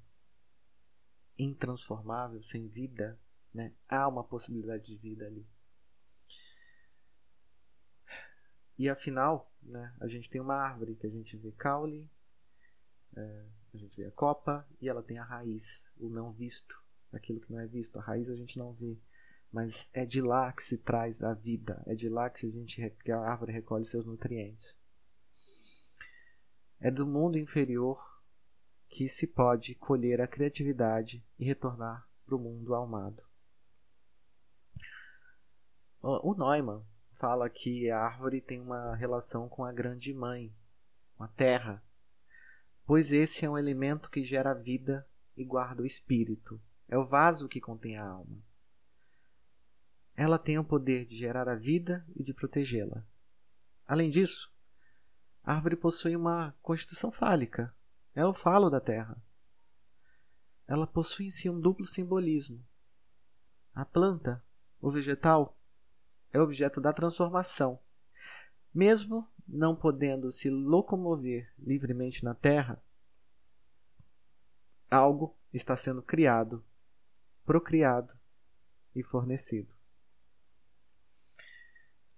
intransformável, 1.38 2.42
sem 2.42 2.68
vida, 2.68 3.20
né? 3.54 3.74
há 3.90 4.08
uma 4.08 4.24
possibilidade 4.24 4.86
de 4.86 4.96
vida 4.96 5.26
ali. 5.26 5.48
E 8.78 8.90
afinal, 8.90 9.54
né, 9.62 9.96
a 10.02 10.08
gente 10.08 10.30
tem 10.30 10.42
uma 10.42 10.56
árvore 10.56 10.96
que 10.96 11.08
a 11.08 11.10
gente 11.10 11.38
vê 11.38 11.52
caule, 11.54 12.10
é, 13.16 13.46
a 13.74 13.78
gente 13.78 13.96
vê 13.96 14.06
a 14.06 14.12
copa 14.12 14.68
e 14.82 14.90
ela 14.90 15.02
tem 15.02 15.18
a 15.18 15.24
raiz, 15.24 15.92
o 15.98 16.10
não 16.10 16.32
visto, 16.32 16.82
aquilo 17.12 17.40
que 17.40 17.52
não 17.52 17.60
é 17.60 17.66
visto. 17.66 17.98
A 17.98 18.02
raiz 18.02 18.30
a 18.30 18.36
gente 18.36 18.58
não 18.58 18.74
vê, 18.74 19.00
mas 19.52 19.90
é 19.94 20.06
de 20.06 20.22
lá 20.22 20.52
que 20.52 20.62
se 20.62 20.78
traz 20.78 21.24
a 21.24 21.34
vida, 21.34 21.82
é 21.86 21.96
de 21.96 22.10
lá 22.10 22.30
que 22.30 22.46
a 22.46 22.50
gente 22.50 22.90
que 23.04 23.12
a 23.12 23.20
árvore 23.20 23.54
recolhe 23.54 23.86
seus 23.86 24.06
nutrientes. 24.06 24.78
É 26.80 26.92
do 26.92 27.08
mundo 27.08 27.38
inferior 27.38 28.15
que 28.96 29.10
se 29.10 29.28
pode 29.28 29.76
colher 29.76 30.22
a 30.22 30.28
criatividade 30.28 31.22
e 31.38 31.44
retornar 31.44 32.08
para 32.26 32.34
o 32.34 32.40
mundo 32.40 32.74
almado. 32.74 33.22
O 36.02 36.34
Neumann 36.34 36.82
fala 37.18 37.50
que 37.50 37.92
a 37.92 38.00
árvore 38.00 38.40
tem 38.40 38.62
uma 38.62 38.96
relação 38.96 39.50
com 39.50 39.66
a 39.66 39.74
grande 39.74 40.14
mãe, 40.14 40.56
com 41.18 41.26
a 41.26 41.28
terra, 41.28 41.84
pois 42.86 43.12
esse 43.12 43.44
é 43.44 43.50
um 43.50 43.58
elemento 43.58 44.10
que 44.10 44.24
gera 44.24 44.54
vida 44.54 45.06
e 45.36 45.44
guarda 45.44 45.84
o 45.84 45.86
espírito. 45.86 46.58
É 46.88 46.98
o 46.98 47.04
vaso 47.04 47.50
que 47.50 47.60
contém 47.60 47.98
a 47.98 48.08
alma. 48.08 48.42
Ela 50.16 50.40
tem 50.40 50.58
o 50.58 50.64
poder 50.64 51.04
de 51.04 51.18
gerar 51.18 51.50
a 51.50 51.56
vida 51.56 52.08
e 52.16 52.24
de 52.24 52.34
protegê-la. 52.34 53.06
Além 53.86 54.10
disso, 54.10 54.50
a 55.44 55.54
árvore 55.54 55.76
possui 55.76 56.16
uma 56.16 56.56
constituição 56.62 57.12
fálica, 57.12 57.76
é 58.16 58.26
o 58.26 58.34
falo 58.34 58.70
da 58.70 58.80
terra. 58.80 59.22
Ela 60.66 60.88
possui 60.88 61.28
em 61.28 61.30
si 61.30 61.50
um 61.50 61.60
duplo 61.60 61.86
simbolismo. 61.86 62.66
A 63.74 63.84
planta, 63.86 64.44
o 64.80 64.90
vegetal, 64.90 65.60
é 66.32 66.40
objeto 66.40 66.80
da 66.80 66.94
transformação. 66.94 67.80
Mesmo 68.74 69.26
não 69.48 69.76
podendo 69.76 70.32
se 70.32 70.50
locomover 70.50 71.54
livremente 71.60 72.24
na 72.24 72.34
terra, 72.34 72.82
algo 74.90 75.38
está 75.54 75.76
sendo 75.76 76.02
criado, 76.02 76.66
procriado 77.46 78.14
e 78.96 79.04
fornecido. 79.04 79.74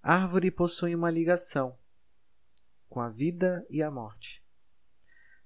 A 0.02 0.16
árvore 0.16 0.52
possui 0.52 0.96
uma 0.96 1.12
ligação 1.12 1.78
com 2.88 3.02
a 3.02 3.10
vida 3.10 3.66
e 3.70 3.84
a 3.84 3.92
morte. 3.92 4.47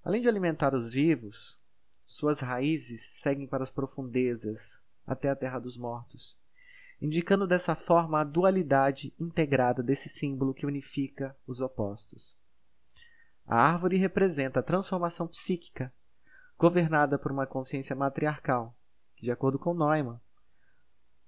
Além 0.04 0.22
de 0.22 0.28
alimentar 0.28 0.74
os 0.74 0.94
vivos, 0.94 1.60
suas 2.06 2.40
raízes 2.40 3.02
seguem 3.22 3.48
para 3.48 3.64
as 3.64 3.70
profundezas, 3.70 4.84
até 5.06 5.30
a 5.30 5.36
terra 5.36 5.60
dos 5.60 5.78
mortos, 5.78 6.38
indicando 7.02 7.48
dessa 7.48 7.76
forma 7.76 8.20
a 8.20 8.24
dualidade 8.24 9.14
integrada 9.20 9.82
desse 9.82 10.10
símbolo 10.10 10.54
que 10.54 10.66
unifica 10.66 11.36
os 11.48 11.62
opostos. 11.62 12.38
A 13.46 13.58
árvore 13.58 13.98
representa 13.98 14.60
a 14.60 14.64
transformação 14.64 15.28
psíquica, 15.28 15.88
governada 16.58 17.18
por 17.18 17.32
uma 17.32 17.48
consciência 17.48 17.96
matriarcal, 17.96 18.74
que, 19.16 19.24
de 19.24 19.32
acordo 19.32 19.58
com 19.58 19.74
Neumann, 19.74 20.20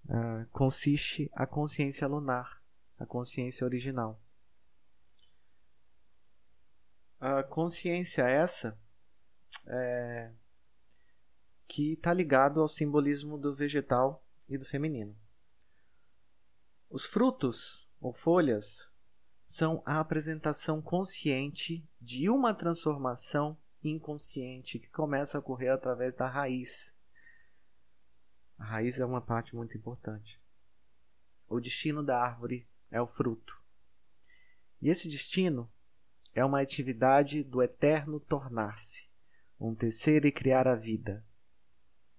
uh, 0.06 0.48
consiste 0.51 1.30
a 1.34 1.48
consciência 1.48 2.08
lunar, 2.08 2.62
a 3.00 3.06
consciência 3.06 3.65
original. 3.65 4.22
A 7.20 7.33
consciência 7.44 8.24
essa 8.24 8.80
é, 9.68 10.32
que 11.68 11.94
está 11.94 12.14
ligado 12.14 12.62
ao 12.62 12.68
simbolismo 12.68 13.38
do 13.38 13.54
vegetal 13.54 14.26
e 14.48 14.58
do 14.58 14.66
feminino. 14.66 15.16
Os 16.90 17.06
frutos 17.06 17.90
ou 18.00 18.14
folhas 18.14 18.92
são 19.46 19.82
a 19.86 20.00
apresentação 20.00 20.82
consciente 20.82 21.88
de 22.00 22.30
uma 22.30 22.54
transformação 22.54 23.58
inconsciente 23.84 24.80
que 24.80 24.90
começa 24.90 25.38
a 25.38 25.40
ocorrer 25.40 25.72
através 25.72 26.14
da 26.14 26.28
raiz. 26.28 26.98
A 28.58 28.66
raiz 28.66 29.00
é 29.00 29.06
uma 29.06 29.26
parte 29.26 29.56
muito 29.56 29.76
importante. 29.76 30.40
O 31.48 31.60
destino 31.60 32.04
da 32.04 32.22
árvore 32.22 32.68
é 32.90 33.02
o 33.02 33.08
fruto. 33.08 33.60
E 34.82 34.90
esse 34.90 35.10
destino 35.10 35.72
é 36.34 36.44
uma 36.44 36.62
atividade 36.62 37.44
do 37.44 37.62
eterno 37.62 38.20
tornar-se, 38.20 39.08
um 39.60 39.75
tecer 39.75 40.25
e 40.25 40.32
criar 40.32 40.68
a 40.68 40.75
vida. 40.75 41.25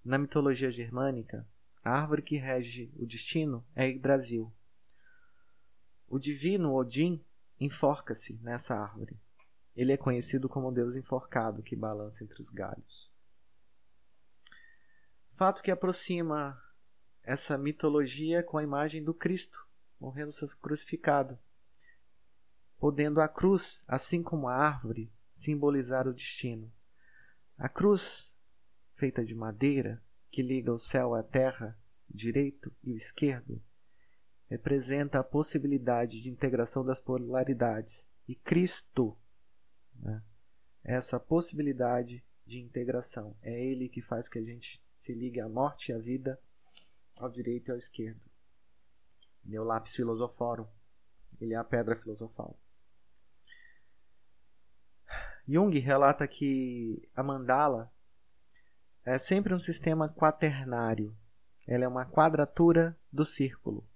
Na 0.05 0.19
mitologia 0.19 0.71
germânica, 0.71 1.47
a 1.83 1.91
árvore 1.91 2.23
que 2.23 2.37
rege 2.37 2.93
o 2.97 3.07
destino 3.07 3.67
é 3.75 3.89
Yggdrasil. 3.89 4.53
O 6.07 6.19
divino 6.19 6.75
Odin 6.75 7.25
enforca-se 7.59 8.39
nessa 8.43 8.77
árvore. 8.77 9.19
Ele 9.75 9.93
é 9.93 9.97
conhecido 9.97 10.49
como 10.49 10.71
Deus 10.71 10.95
enforcado 10.95 11.63
que 11.63 11.75
balança 11.75 12.23
entre 12.23 12.41
os 12.41 12.51
galhos. 12.51 13.11
Fato 15.31 15.63
que 15.63 15.71
aproxima 15.71 16.63
essa 17.23 17.59
mitologia 17.59 18.43
com 18.43 18.57
a 18.57 18.63
imagem 18.63 19.03
do 19.03 19.13
Cristo 19.13 19.67
morrendo 19.99 20.31
crucificado 20.61 21.39
podendo 22.85 23.23
a 23.23 23.27
cruz, 23.27 23.83
assim 23.89 24.23
como 24.23 24.47
a 24.47 24.55
árvore, 24.55 25.11
simbolizar 25.33 26.07
o 26.07 26.13
destino. 26.13 26.71
A 27.57 27.67
cruz, 27.67 28.31
feita 28.93 29.25
de 29.25 29.35
madeira, 29.35 30.05
que 30.31 30.43
liga 30.43 30.71
o 30.71 30.79
céu 30.79 31.15
à 31.15 31.23
terra, 31.23 31.81
direito 32.11 32.71
e 32.83 32.93
o 32.93 32.95
esquerdo, 32.95 33.59
representa 34.51 35.19
a 35.19 35.25
possibilidade 35.25 36.21
de 36.21 36.29
integração 36.29 36.85
das 36.85 37.01
polaridades. 37.01 38.13
E 38.29 38.35
Cristo, 38.35 39.17
né, 39.95 40.23
essa 40.83 41.19
possibilidade 41.19 42.23
de 42.45 42.61
integração, 42.61 43.35
é 43.41 43.65
Ele 43.65 43.89
que 43.89 44.03
faz 44.03 44.29
que 44.29 44.39
a 44.39 44.45
gente 44.45 44.79
se 44.95 45.15
ligue 45.15 45.41
à 45.41 45.49
morte 45.49 45.91
e 45.91 45.95
à 45.95 45.99
vida, 45.99 46.39
ao 47.19 47.31
direito 47.31 47.71
e 47.71 47.73
ao 47.73 47.79
esquerdo. 47.79 48.21
Meu 49.43 49.65
lápis 49.65 49.97
filosoforum, 49.97 50.67
ele 51.41 51.55
é 51.55 51.57
a 51.57 51.65
pedra 51.65 51.97
filosofal. 51.97 52.59
Jung 55.47 55.79
relata 55.79 56.27
que 56.27 57.09
a 57.15 57.23
mandala 57.23 57.93
é 59.05 59.19
sempre 59.19 59.53
um 59.53 59.59
sistema 59.59 60.09
quaternário. 60.09 61.15
Ela 61.67 61.85
é 61.85 61.89
uma 61.89 62.07
quadratura 62.07 62.97
do 63.13 63.25
círculo, 63.25 63.87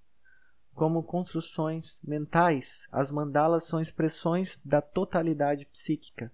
como 0.78 1.02
construções 1.02 1.98
mentais, 2.04 2.86
as 2.92 3.10
mandalas 3.10 3.64
são 3.64 3.80
expressões 3.80 4.64
da 4.64 4.80
totalidade 4.80 5.66
psíquica. 5.66 6.32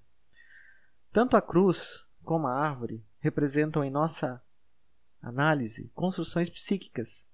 Tanto 1.10 1.34
a 1.34 1.40
cruz 1.40 2.04
como 2.22 2.46
a 2.46 2.52
árvore 2.52 3.02
representam 3.20 3.82
em 3.82 3.90
nossa 3.90 4.42
análise 5.22 5.90
construções 5.94 6.50
psíquicas 6.50 7.26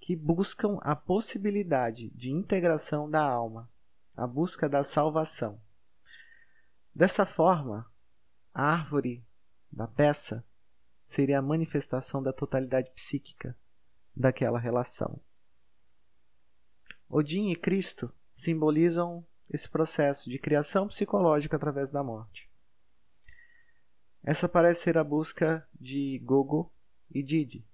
que 0.00 0.16
buscam 0.16 0.78
a 0.80 0.96
possibilidade 0.96 2.10
de 2.10 2.32
integração 2.32 3.08
da 3.08 3.22
alma, 3.22 3.70
a 4.16 4.26
busca 4.26 4.68
da 4.68 4.82
salvação. 4.82 5.60
Dessa 6.94 7.24
forma, 7.24 7.90
a 8.52 8.64
árvore 8.64 9.26
da 9.70 9.88
peça 9.88 10.46
seria 11.06 11.38
a 11.38 11.42
manifestação 11.42 12.22
da 12.22 12.34
totalidade 12.34 12.92
psíquica 12.92 13.58
daquela 14.14 14.58
relação. 14.58 15.18
Odin 17.08 17.50
e 17.50 17.56
Cristo 17.56 18.14
simbolizam 18.34 19.26
esse 19.48 19.68
processo 19.68 20.28
de 20.28 20.38
criação 20.38 20.86
psicológica 20.86 21.56
através 21.56 21.90
da 21.90 22.02
morte. 22.02 22.50
Essa 24.22 24.48
parece 24.48 24.82
ser 24.82 24.98
a 24.98 25.04
busca 25.04 25.66
de 25.78 26.18
Gogo 26.20 26.70
e 27.10 27.22
Didi, 27.22 27.66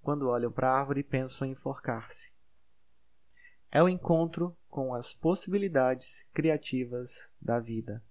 quando 0.00 0.28
olham 0.28 0.50
para 0.50 0.70
a 0.70 0.78
árvore 0.78 1.00
e 1.00 1.04
pensam 1.04 1.46
em 1.46 1.52
enforcar-se. 1.52 2.32
É 3.70 3.82
o 3.82 3.88
encontro 3.88 4.56
com 4.68 4.94
as 4.94 5.12
possibilidades 5.12 6.26
criativas 6.32 7.30
da 7.40 7.60
vida. 7.60 8.02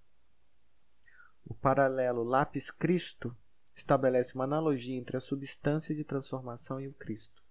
O 1.44 1.54
paralelo 1.54 2.22
lápis 2.22 2.70
Cristo 2.70 3.36
estabelece 3.74 4.34
uma 4.34 4.44
analogia 4.44 4.96
entre 4.96 5.16
a 5.16 5.20
substância 5.20 5.94
de 5.94 6.04
transformação 6.04 6.80
e 6.80 6.88
o 6.88 6.94
Cristo. 6.94 7.42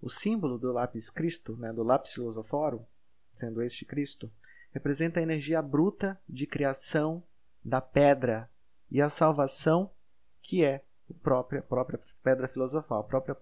O 0.00 0.08
símbolo 0.08 0.58
do 0.58 0.72
lápis 0.72 1.10
Cristo, 1.10 1.56
né, 1.56 1.72
do 1.72 1.82
lápis 1.82 2.12
filosoforum, 2.12 2.84
sendo 3.32 3.62
este 3.62 3.84
Cristo, 3.84 4.32
representa 4.70 5.20
a 5.20 5.22
energia 5.22 5.62
bruta 5.62 6.20
de 6.28 6.46
criação 6.46 7.22
da 7.64 7.80
pedra 7.80 8.50
e 8.90 9.00
a 9.00 9.08
salvação 9.08 9.92
que 10.40 10.64
é 10.64 10.84
a 11.08 11.14
própria, 11.22 11.62
própria 11.62 12.00
pedra 12.22 12.48
filosofal, 12.48 13.00
a 13.00 13.04
própria 13.04 13.36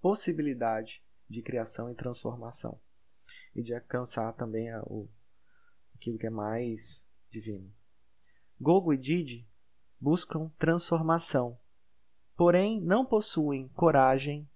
possibilidade 0.00 1.02
de 1.28 1.42
criação 1.42 1.90
e 1.90 1.94
transformação 1.94 2.80
e 3.54 3.62
de 3.62 3.74
alcançar 3.74 4.32
também 4.34 4.70
a, 4.70 4.82
o, 4.82 5.08
aquilo 5.94 6.18
que 6.18 6.26
é 6.26 6.30
mais 6.30 7.04
divino. 7.30 7.72
Gogo 8.60 8.92
e 8.92 8.96
Didi 8.96 9.46
buscam 10.00 10.50
transformação, 10.58 11.58
porém 12.36 12.80
não 12.80 13.04
possuem 13.04 13.68
coragem 13.68 14.48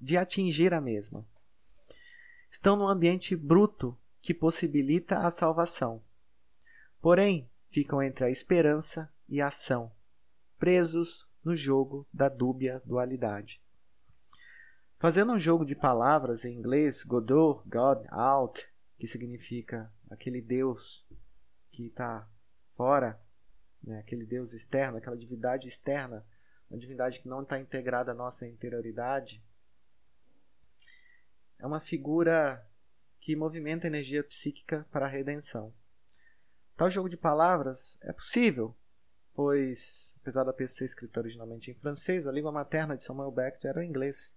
de 0.00 0.16
atingir 0.16 0.74
a 0.74 0.80
mesma. 0.80 1.26
Estão 2.50 2.76
num 2.76 2.88
ambiente 2.88 3.34
bruto 3.36 3.96
que 4.20 4.34
possibilita 4.34 5.18
a 5.18 5.30
salvação. 5.30 6.02
Porém, 7.00 7.50
ficam 7.68 8.02
entre 8.02 8.24
a 8.24 8.30
esperança 8.30 9.12
e 9.28 9.40
a 9.40 9.48
ação, 9.48 9.92
presos 10.58 11.28
no 11.44 11.54
jogo 11.54 12.06
da 12.12 12.28
dúbia 12.28 12.82
dualidade. 12.84 13.62
Fazendo 14.96 15.32
um 15.32 15.38
jogo 15.38 15.64
de 15.64 15.74
palavras 15.74 16.44
em 16.44 16.56
inglês, 16.56 17.02
Godot, 17.04 17.62
God, 17.68 18.06
out, 18.10 18.66
que 18.96 19.06
significa 19.06 19.92
aquele 20.10 20.40
Deus 20.40 21.06
que 21.70 21.86
está 21.86 22.26
fora, 22.74 23.20
né, 23.86 23.98
aquele 24.00 24.24
Deus 24.24 24.52
externo, 24.52 24.98
aquela 24.98 25.16
divindade 25.16 25.68
externa, 25.68 26.24
uma 26.70 26.78
divindade 26.78 27.20
que 27.20 27.28
não 27.28 27.42
está 27.42 27.58
integrada 27.58 28.12
à 28.12 28.14
nossa 28.14 28.46
interioridade, 28.46 29.42
é 31.58 31.66
uma 31.66 31.80
figura 31.80 32.66
que 33.20 33.36
movimenta 33.36 33.86
a 33.86 33.88
energia 33.88 34.24
psíquica 34.24 34.86
para 34.90 35.06
a 35.06 35.08
redenção. 35.08 35.72
Tal 36.76 36.90
jogo 36.90 37.08
de 37.08 37.16
palavras 37.16 37.96
é 38.02 38.12
possível, 38.12 38.76
pois, 39.32 40.14
apesar 40.20 40.44
da 40.44 40.52
peça 40.52 40.74
ser 40.74 40.84
escrita 40.86 41.20
originalmente 41.20 41.70
em 41.70 41.74
francês, 41.74 42.26
a 42.26 42.32
língua 42.32 42.50
materna 42.50 42.96
de 42.96 43.02
Samuel 43.02 43.30
Beckett 43.30 43.66
era 43.66 43.80
o 43.80 43.82
inglês. 43.82 44.34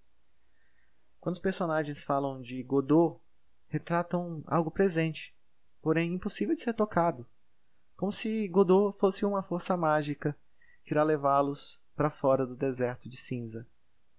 Quando 1.20 1.36
os 1.36 1.42
personagens 1.42 2.04
falam 2.04 2.40
de 2.40 2.62
Godot, 2.64 3.20
retratam 3.68 4.44
algo 4.46 4.70
presente, 4.70 5.36
porém 5.82 6.14
impossível 6.14 6.54
de 6.54 6.62
ser 6.62 6.74
tocado, 6.74 7.28
como 7.98 8.12
se 8.12 8.48
Godot 8.48 8.98
fosse 8.98 9.26
uma 9.26 9.42
força 9.42 9.76
mágica 9.76 10.38
que 10.86 10.94
irá 10.94 11.04
levá-los 11.04 11.82
para 11.96 12.12
fora 12.12 12.46
do 12.46 12.56
deserto 12.56 13.10
de 13.10 13.18
cinza. 13.18 13.68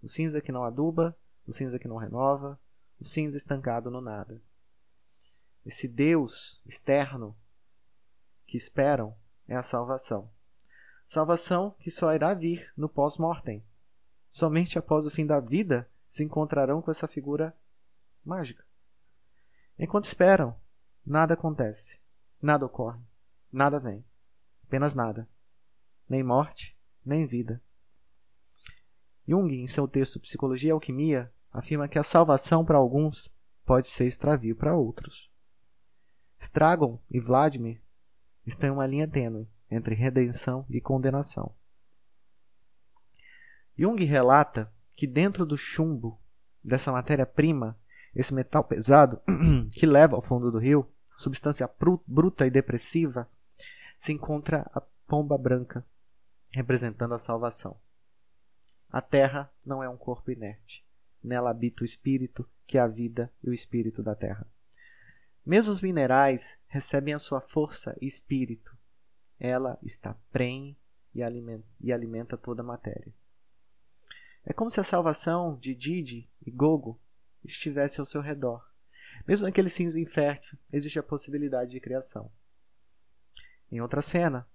O 0.02 0.08
cinza 0.08 0.40
que 0.40 0.50
não 0.50 0.64
aduba, 0.64 1.16
o 1.46 1.52
cinza 1.52 1.78
que 1.78 1.86
não 1.86 1.96
renova, 1.96 2.60
o 3.00 3.04
cinza 3.04 3.38
estancado 3.38 3.88
no 3.88 4.00
nada. 4.00 4.42
Esse 5.64 5.86
Deus 5.86 6.60
externo 6.66 7.36
que 8.46 8.56
esperam 8.56 9.16
é 9.46 9.54
a 9.54 9.62
salvação. 9.62 10.28
Salvação 11.08 11.74
que 11.78 11.90
só 11.90 12.12
irá 12.12 12.34
vir 12.34 12.72
no 12.76 12.88
pós-mortem. 12.88 13.64
Somente 14.28 14.78
após 14.78 15.06
o 15.06 15.10
fim 15.10 15.24
da 15.24 15.38
vida 15.38 15.88
se 16.08 16.24
encontrarão 16.24 16.82
com 16.82 16.90
essa 16.90 17.06
figura 17.06 17.56
mágica. 18.24 18.64
Enquanto 19.78 20.06
esperam, 20.06 20.58
nada 21.06 21.34
acontece, 21.34 22.00
nada 22.42 22.66
ocorre, 22.66 23.00
nada 23.52 23.78
vem, 23.78 24.04
apenas 24.64 24.94
nada, 24.94 25.28
nem 26.08 26.22
morte, 26.22 26.76
nem 27.04 27.26
vida. 27.26 27.62
Jung, 29.26 29.52
em 29.54 29.66
seu 29.66 29.86
texto 29.86 30.20
Psicologia 30.20 30.70
e 30.70 30.72
Alquimia, 30.72 31.32
afirma 31.52 31.88
que 31.88 31.98
a 31.98 32.02
salvação 32.02 32.64
para 32.64 32.78
alguns 32.78 33.30
pode 33.64 33.86
ser 33.86 34.06
extravio 34.06 34.56
para 34.56 34.74
outros. 34.74 35.30
Stragon 36.38 37.02
e 37.10 37.20
Vladimir 37.20 37.82
estão 38.46 38.70
em 38.70 38.72
uma 38.72 38.86
linha 38.86 39.08
tênue 39.08 39.48
entre 39.70 39.94
redenção 39.94 40.64
e 40.70 40.80
condenação. 40.80 41.54
Jung 43.76 44.02
relata 44.04 44.72
que 44.96 45.06
dentro 45.06 45.44
do 45.44 45.56
chumbo 45.56 46.20
dessa 46.64 46.90
matéria-prima, 46.90 47.78
esse 48.14 48.34
metal 48.34 48.64
pesado 48.64 49.20
que 49.74 49.86
leva 49.86 50.16
ao 50.16 50.22
fundo 50.22 50.50
do 50.50 50.58
rio, 50.58 50.90
substância 51.16 51.70
bruta 52.06 52.46
e 52.46 52.50
depressiva, 52.50 53.28
se 53.98 54.12
encontra 54.12 54.70
a 54.72 54.80
pomba 54.80 55.36
branca, 55.36 55.84
representando 56.54 57.14
a 57.14 57.18
salvação. 57.18 57.78
A 58.90 59.02
terra 59.02 59.52
não 59.66 59.82
é 59.82 59.88
um 59.88 59.96
corpo 59.96 60.30
inerte. 60.30 60.86
Nela 61.22 61.50
habita 61.50 61.82
o 61.82 61.84
espírito, 61.84 62.48
que 62.66 62.78
é 62.78 62.80
a 62.80 62.86
vida 62.86 63.30
e 63.42 63.50
o 63.50 63.52
espírito 63.52 64.02
da 64.02 64.14
terra. 64.14 64.46
Mesmo 65.44 65.72
os 65.72 65.80
minerais 65.80 66.56
recebem 66.68 67.12
a 67.12 67.18
sua 67.18 67.40
força 67.40 67.96
e 68.00 68.06
espírito. 68.06 68.76
Ela 69.38 69.78
está 69.82 70.14
prenhe 70.30 70.78
e 71.14 71.22
alimenta, 71.22 71.66
e 71.80 71.92
alimenta 71.92 72.36
toda 72.36 72.62
a 72.62 72.66
matéria. 72.66 73.12
É 74.44 74.52
como 74.52 74.70
se 74.70 74.80
a 74.80 74.84
salvação 74.84 75.56
de 75.56 75.74
Didi 75.74 76.30
e 76.46 76.50
Gogo 76.50 77.00
estivesse 77.44 77.98
ao 77.98 78.06
seu 78.06 78.20
redor. 78.20 78.64
Mesmo 79.26 79.46
naquele 79.46 79.68
cinza 79.68 80.00
infértil, 80.00 80.56
existe 80.72 80.98
a 80.98 81.02
possibilidade 81.02 81.72
de 81.72 81.80
criação. 81.80 82.30
Em 83.70 83.80
outra 83.80 84.00
cena, 84.00 84.48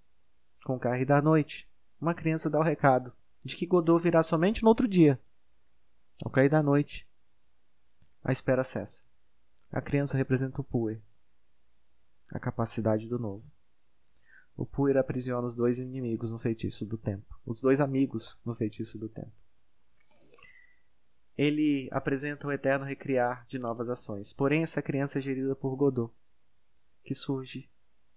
com 0.64 0.76
o 0.76 0.78
carro 0.78 1.06
da 1.06 1.22
noite, 1.22 1.68
uma 2.00 2.14
criança 2.14 2.50
dá 2.50 2.58
o 2.58 2.62
recado 2.62 3.12
de 3.44 3.56
que 3.56 3.66
Godot 3.66 4.02
virá 4.02 4.22
somente 4.22 4.62
no 4.62 4.68
outro 4.68 4.88
dia, 4.88 5.20
ao 6.24 6.30
cair 6.30 6.48
da 6.48 6.62
noite, 6.62 7.06
a 8.24 8.32
espera 8.32 8.64
cessa. 8.64 9.04
A 9.70 9.80
criança 9.80 10.16
representa 10.16 10.60
o 10.60 10.64
Puer, 10.64 11.02
a 12.32 12.38
capacidade 12.38 13.08
do 13.08 13.18
novo. 13.18 13.44
O 14.56 14.64
Puer 14.64 14.96
aprisiona 14.96 15.46
os 15.46 15.54
dois 15.54 15.78
inimigos 15.78 16.30
no 16.30 16.38
feitiço 16.38 16.86
do 16.86 16.96
tempo, 16.96 17.38
os 17.44 17.60
dois 17.60 17.80
amigos 17.80 18.38
no 18.44 18.54
feitiço 18.54 18.98
do 18.98 19.08
tempo. 19.08 19.32
Ele 21.36 21.88
apresenta 21.90 22.46
o 22.46 22.52
eterno 22.52 22.84
recriar 22.84 23.44
de 23.46 23.58
novas 23.58 23.88
ações, 23.88 24.32
porém 24.32 24.62
essa 24.62 24.80
criança 24.80 25.18
é 25.18 25.22
gerida 25.22 25.56
por 25.56 25.74
Godot, 25.74 26.14
que 27.02 27.12
surge 27.12 27.68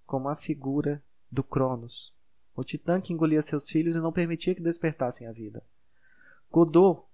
como 0.07 0.29
a 0.29 0.35
figura 0.35 1.03
do 1.29 1.43
Cronos, 1.43 2.15
o 2.55 2.63
titã 2.63 2.99
que 2.99 3.13
engolia 3.13 3.41
seus 3.41 3.69
filhos 3.69 3.95
e 3.95 3.99
não 3.99 4.11
permitia 4.11 4.55
que 4.55 4.61
despertassem 4.61 5.27
a 5.27 5.31
vida. 5.31 5.63
Godot 6.49 7.05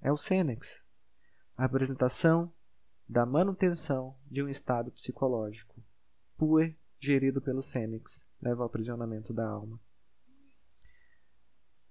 é 0.00 0.10
o 0.10 0.16
Senex, 0.16 0.82
a 1.56 1.62
representação 1.62 2.50
da 3.06 3.26
manutenção 3.26 4.16
de 4.30 4.42
um 4.42 4.48
estado 4.48 4.92
psicológico. 4.92 5.82
Puer, 6.36 6.76
gerido 7.00 7.42
pelo 7.42 7.62
Senex, 7.62 8.24
leva 8.40 8.62
ao 8.62 8.68
aprisionamento 8.68 9.34
da 9.34 9.46
alma. 9.46 9.80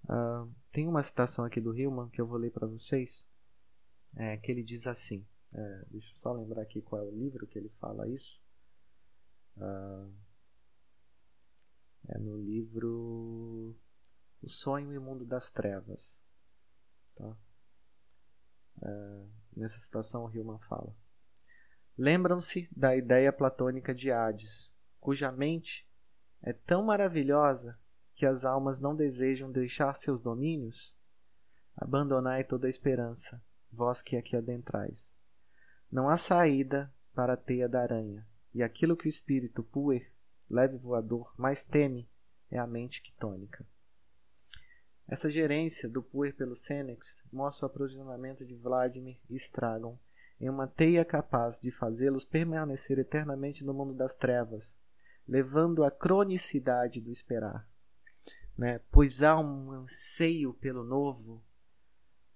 Uh, 0.05 0.49
tem 0.71 0.87
uma 0.87 1.03
citação 1.03 1.43
aqui 1.43 1.59
do 1.59 1.75
Hillman 1.75 2.09
que 2.09 2.21
eu 2.21 2.25
vou 2.25 2.37
ler 2.37 2.51
para 2.51 2.65
vocês, 2.65 3.27
é, 4.15 4.37
que 4.37 4.49
ele 4.49 4.63
diz 4.63 4.87
assim. 4.87 5.27
É, 5.53 5.85
deixa 5.89 6.11
eu 6.11 6.15
só 6.15 6.31
lembrar 6.31 6.61
aqui 6.61 6.81
qual 6.81 7.01
é 7.01 7.05
o 7.05 7.11
livro 7.11 7.45
que 7.45 7.59
ele 7.59 7.69
fala 7.79 8.07
isso. 8.07 8.41
Uh, 9.57 10.13
é 12.09 12.17
no 12.17 12.37
livro 12.37 13.75
O 14.41 14.49
Sonho 14.49 14.93
e 14.93 14.97
o 14.97 15.01
Mundo 15.01 15.25
das 15.25 15.51
Trevas. 15.51 16.21
Tá? 17.15 17.37
Uh, 18.77 19.29
nessa 19.55 19.79
situação 19.79 20.31
Hillman 20.31 20.59
fala. 20.59 20.95
Lembram-se 21.97 22.69
da 22.71 22.95
ideia 22.95 23.33
platônica 23.33 23.93
de 23.93 24.11
Hades, 24.11 24.71
cuja 24.99 25.31
mente 25.31 25.89
é 26.41 26.53
tão 26.53 26.83
maravilhosa 26.83 27.79
que 28.13 28.25
as 28.25 28.45
almas 28.45 28.79
não 28.79 28.95
desejam 28.95 29.51
deixar 29.51 29.93
seus 29.95 30.21
domínios? 30.21 30.95
Abandonai 31.75 32.43
toda 32.43 32.67
a 32.67 32.69
esperança, 32.69 33.43
vós 33.71 34.01
que 34.01 34.15
aqui 34.15 34.35
adentrais. 34.35 35.15
Não 35.91 36.09
há 36.09 36.17
saída 36.17 36.93
para 37.13 37.33
a 37.33 37.37
teia 37.37 37.67
da 37.67 37.81
aranha, 37.81 38.27
e 38.53 38.61
aquilo 38.61 38.95
que 38.95 39.07
o 39.07 39.09
espírito 39.09 39.63
puer, 39.63 40.11
leve 40.49 40.77
voador, 40.77 41.33
mais 41.37 41.65
teme 41.65 42.09
é 42.49 42.57
a 42.57 42.67
mente 42.67 43.01
quitônica. 43.01 43.65
Essa 45.07 45.31
gerência 45.31 45.87
do 45.87 46.03
puer 46.03 46.35
pelo 46.35 46.55
Senex 46.55 47.23
mostra 47.31 47.65
o 47.65 47.69
aprisionamento 47.69 48.45
de 48.45 48.55
Vladimir 48.55 49.19
e 49.29 49.35
Stragon 49.35 49.97
em 50.39 50.49
uma 50.49 50.67
teia 50.67 51.03
capaz 51.03 51.59
de 51.59 51.71
fazê-los 51.71 52.25
permanecer 52.25 52.99
eternamente 52.99 53.63
no 53.63 53.73
mundo 53.73 53.93
das 53.93 54.15
trevas, 54.15 54.79
levando 55.27 55.83
a 55.83 55.89
cronicidade 55.89 57.01
do 57.01 57.11
esperar. 57.11 57.67
Né? 58.57 58.79
Pois 58.91 59.23
há 59.23 59.37
um 59.39 59.71
anseio 59.71 60.53
pelo 60.53 60.83
novo, 60.83 61.43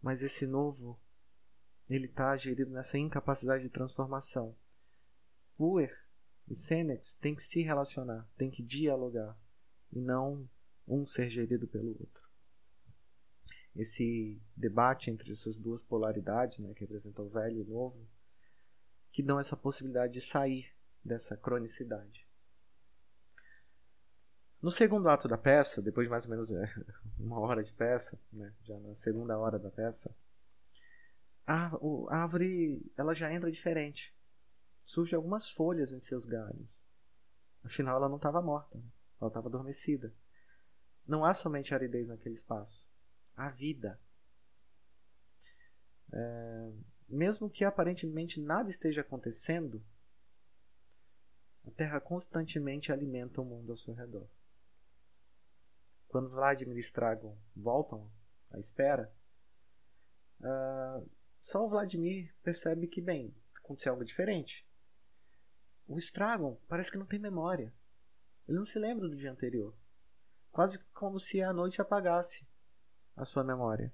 mas 0.02 0.22
esse 0.24 0.48
novo 0.48 1.00
ele 1.90 2.06
está 2.06 2.36
gerido 2.38 2.72
nessa 2.72 2.98
incapacidade 2.98 3.64
de 3.64 3.70
transformação. 3.70 4.56
Puer 5.58 5.96
e 6.52 6.56
Senex 6.56 7.16
têm 7.16 7.34
que 7.34 7.42
se 7.42 7.62
relacionar, 7.62 8.30
têm 8.38 8.50
que 8.50 8.62
dialogar, 8.62 9.40
e 9.92 10.02
não 10.02 10.50
um 10.86 11.06
ser 11.06 11.30
gerido 11.30 11.66
pelo 11.66 11.92
outro. 11.98 12.30
Esse 13.74 14.42
debate 14.56 15.10
entre 15.10 15.32
essas 15.32 15.58
duas 15.58 15.82
polaridades, 15.82 16.60
né, 16.60 16.74
que 16.74 16.82
representam 16.82 17.26
o 17.26 17.30
velho 17.30 17.60
e 17.60 17.62
o 17.62 17.66
novo, 17.66 18.06
que 19.14 19.24
dão 19.24 19.40
essa 19.40 19.56
possibilidade 19.56 20.12
de 20.12 20.20
sair 20.20 20.76
dessa 21.04 21.38
cronicidade. 21.38 22.28
No 24.62 24.70
segundo 24.70 25.08
ato 25.08 25.30
da 25.30 25.38
peça, 25.38 25.82
depois 25.82 26.08
de 26.08 26.12
mais 26.12 26.26
ou 26.26 26.32
menos 26.32 26.52
é, 26.52 26.74
uma 27.18 27.40
hora 27.40 27.64
de 27.64 27.74
peça, 27.74 28.20
né, 28.34 28.54
já 28.62 28.78
na 28.78 28.94
segunda 28.96 29.38
hora 29.40 29.58
da 29.58 29.72
peça, 29.72 30.14
a, 31.48 31.72
a 32.10 32.18
árvore 32.18 32.92
ela 32.98 33.14
já 33.14 33.34
entra 33.34 33.50
diferente. 33.50 34.14
Surgem 34.92 35.16
algumas 35.16 35.50
folhas 35.50 35.94
em 35.94 36.02
seus 36.02 36.26
galhos. 36.26 36.78
Afinal, 37.64 37.96
ela 37.96 38.10
não 38.10 38.18
estava 38.18 38.42
morta, 38.42 38.78
né? 38.78 38.92
ela 39.22 39.30
estava 39.30 39.48
adormecida. 39.48 40.14
Não 41.08 41.24
há 41.24 41.34
somente 41.34 41.74
aridez 41.74 42.10
naquele 42.10 42.36
espaço, 42.36 42.86
há 43.34 43.48
vida. 43.48 43.98
É, 46.12 46.74
mesmo 47.08 47.50
que 47.50 47.64
aparentemente 47.64 48.42
nada 48.42 48.70
esteja 48.70 49.00
acontecendo, 49.00 49.82
a 51.66 51.72
Terra 51.72 52.02
constantemente 52.02 52.92
alimenta 52.92 53.40
o 53.40 53.46
mundo 53.46 53.72
ao 53.72 53.78
seu 53.78 53.94
redor. 53.94 54.28
Quando 56.10 56.32
Vladimir 56.32 56.76
e 56.76 56.82
Stragon 56.82 57.38
voltam 57.56 58.12
à 58.50 58.60
espera, 58.60 59.10
uh, 60.42 61.10
só 61.40 61.66
o 61.66 61.70
Vladimir 61.70 62.36
percebe 62.44 62.88
que, 62.88 63.00
bem, 63.00 63.34
aconteceu 63.56 63.94
algo 63.94 64.04
diferente. 64.04 64.70
O 65.92 65.98
Stragon 65.98 66.58
parece 66.70 66.90
que 66.90 66.98
não 66.98 67.06
tem 67.06 67.20
memória. 67.20 67.74
Ele 68.48 68.58
não 68.58 68.64
se 68.64 68.80
lembra 68.80 69.10
do 69.10 69.16
dia 69.16 69.30
anterior. 69.30 69.76
Quase 70.50 70.82
como 70.94 71.20
se 71.20 71.42
a 71.42 71.52
noite 71.52 71.82
apagasse 71.82 72.48
a 73.14 73.26
sua 73.26 73.44
memória. 73.44 73.94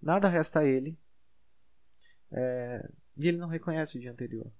Nada 0.00 0.28
resta 0.28 0.60
a 0.60 0.64
ele. 0.64 0.98
É, 2.30 2.86
e 3.16 3.26
ele 3.26 3.38
não 3.38 3.48
reconhece 3.48 3.96
o 3.96 4.00
dia 4.00 4.12
anterior. 4.12 4.52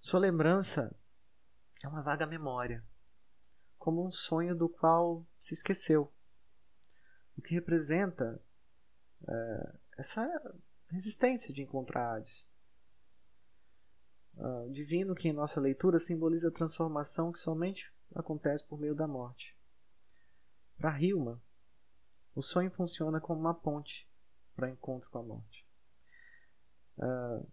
Sua 0.00 0.20
lembrança 0.20 0.96
é 1.84 1.88
uma 1.88 2.00
vaga 2.00 2.26
memória, 2.26 2.82
como 3.76 4.06
um 4.06 4.10
sonho 4.10 4.56
do 4.56 4.70
qual 4.70 5.26
se 5.38 5.52
esqueceu. 5.52 6.10
O 7.36 7.42
que 7.42 7.52
representa 7.52 8.42
é, 9.28 9.78
essa 9.98 10.26
resistência 10.88 11.52
de 11.52 11.60
encontrar 11.60 12.14
Hades. 12.14 12.48
Uh, 14.36 14.70
divino 14.70 15.14
que 15.14 15.28
em 15.28 15.32
nossa 15.32 15.60
leitura 15.60 15.98
simboliza 15.98 16.48
a 16.48 16.52
transformação 16.52 17.32
que 17.32 17.38
somente 17.38 17.90
acontece 18.14 18.64
por 18.64 18.78
meio 18.78 18.94
da 18.94 19.06
morte. 19.06 19.56
Para 20.76 21.00
Hilma, 21.00 21.42
o 22.34 22.42
sonho 22.42 22.70
funciona 22.70 23.18
como 23.18 23.40
uma 23.40 23.54
ponte 23.54 24.06
para 24.54 24.68
encontro 24.68 25.10
com 25.10 25.18
a 25.18 25.22
morte. 25.22 25.66
Uh, 26.98 27.48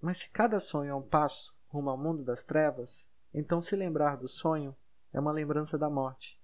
mas 0.00 0.18
se 0.18 0.30
cada 0.30 0.60
sonho 0.60 0.90
é 0.90 0.94
um 0.94 1.02
passo 1.02 1.56
rumo 1.66 1.90
ao 1.90 1.98
mundo 1.98 2.22
das 2.22 2.44
trevas, 2.44 3.10
então 3.34 3.60
se 3.60 3.74
lembrar 3.74 4.16
do 4.16 4.28
sonho 4.28 4.76
é 5.12 5.18
uma 5.18 5.32
lembrança 5.32 5.76
da 5.76 5.90
morte 5.90 6.40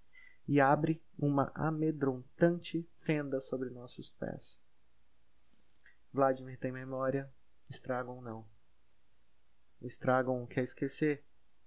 e 0.46 0.60
abre 0.60 1.02
uma 1.18 1.52
amedrontante 1.54 2.88
fenda 3.00 3.40
sobre 3.40 3.70
nossos 3.70 4.12
pés. 4.12 4.60
Vladimir 6.12 6.58
tem 6.58 6.70
memória, 6.70 7.32
Stragon 7.70 8.20
não. 8.20 8.53
O 9.80 9.86
Stragon 9.86 10.46
quer 10.46 10.62
esquecer 10.62 11.24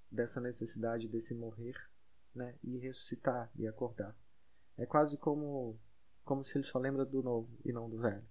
dessa 0.09 0.39
necessidade 0.39 1.07
desse 1.07 1.35
morrer, 1.35 1.75
né, 2.33 2.57
e 2.63 2.77
ressuscitar 2.77 3.51
e 3.55 3.67
acordar. 3.67 4.15
É 4.77 4.85
quase 4.85 5.17
como 5.17 5.79
como 6.23 6.43
se 6.43 6.57
ele 6.57 6.65
só 6.65 6.77
lembra 6.77 7.05
do 7.05 7.23
novo 7.23 7.49
e 7.63 7.71
não 7.71 7.89
do 7.89 7.99
velho. 7.99 8.27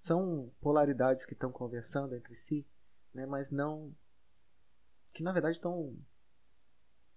São 0.00 0.52
polaridades 0.60 1.24
que 1.24 1.32
estão 1.32 1.52
conversando 1.52 2.14
entre 2.16 2.34
si, 2.34 2.66
né, 3.12 3.24
mas 3.24 3.50
não 3.50 3.94
que 5.12 5.22
na 5.22 5.32
verdade 5.32 5.56
estão 5.56 5.96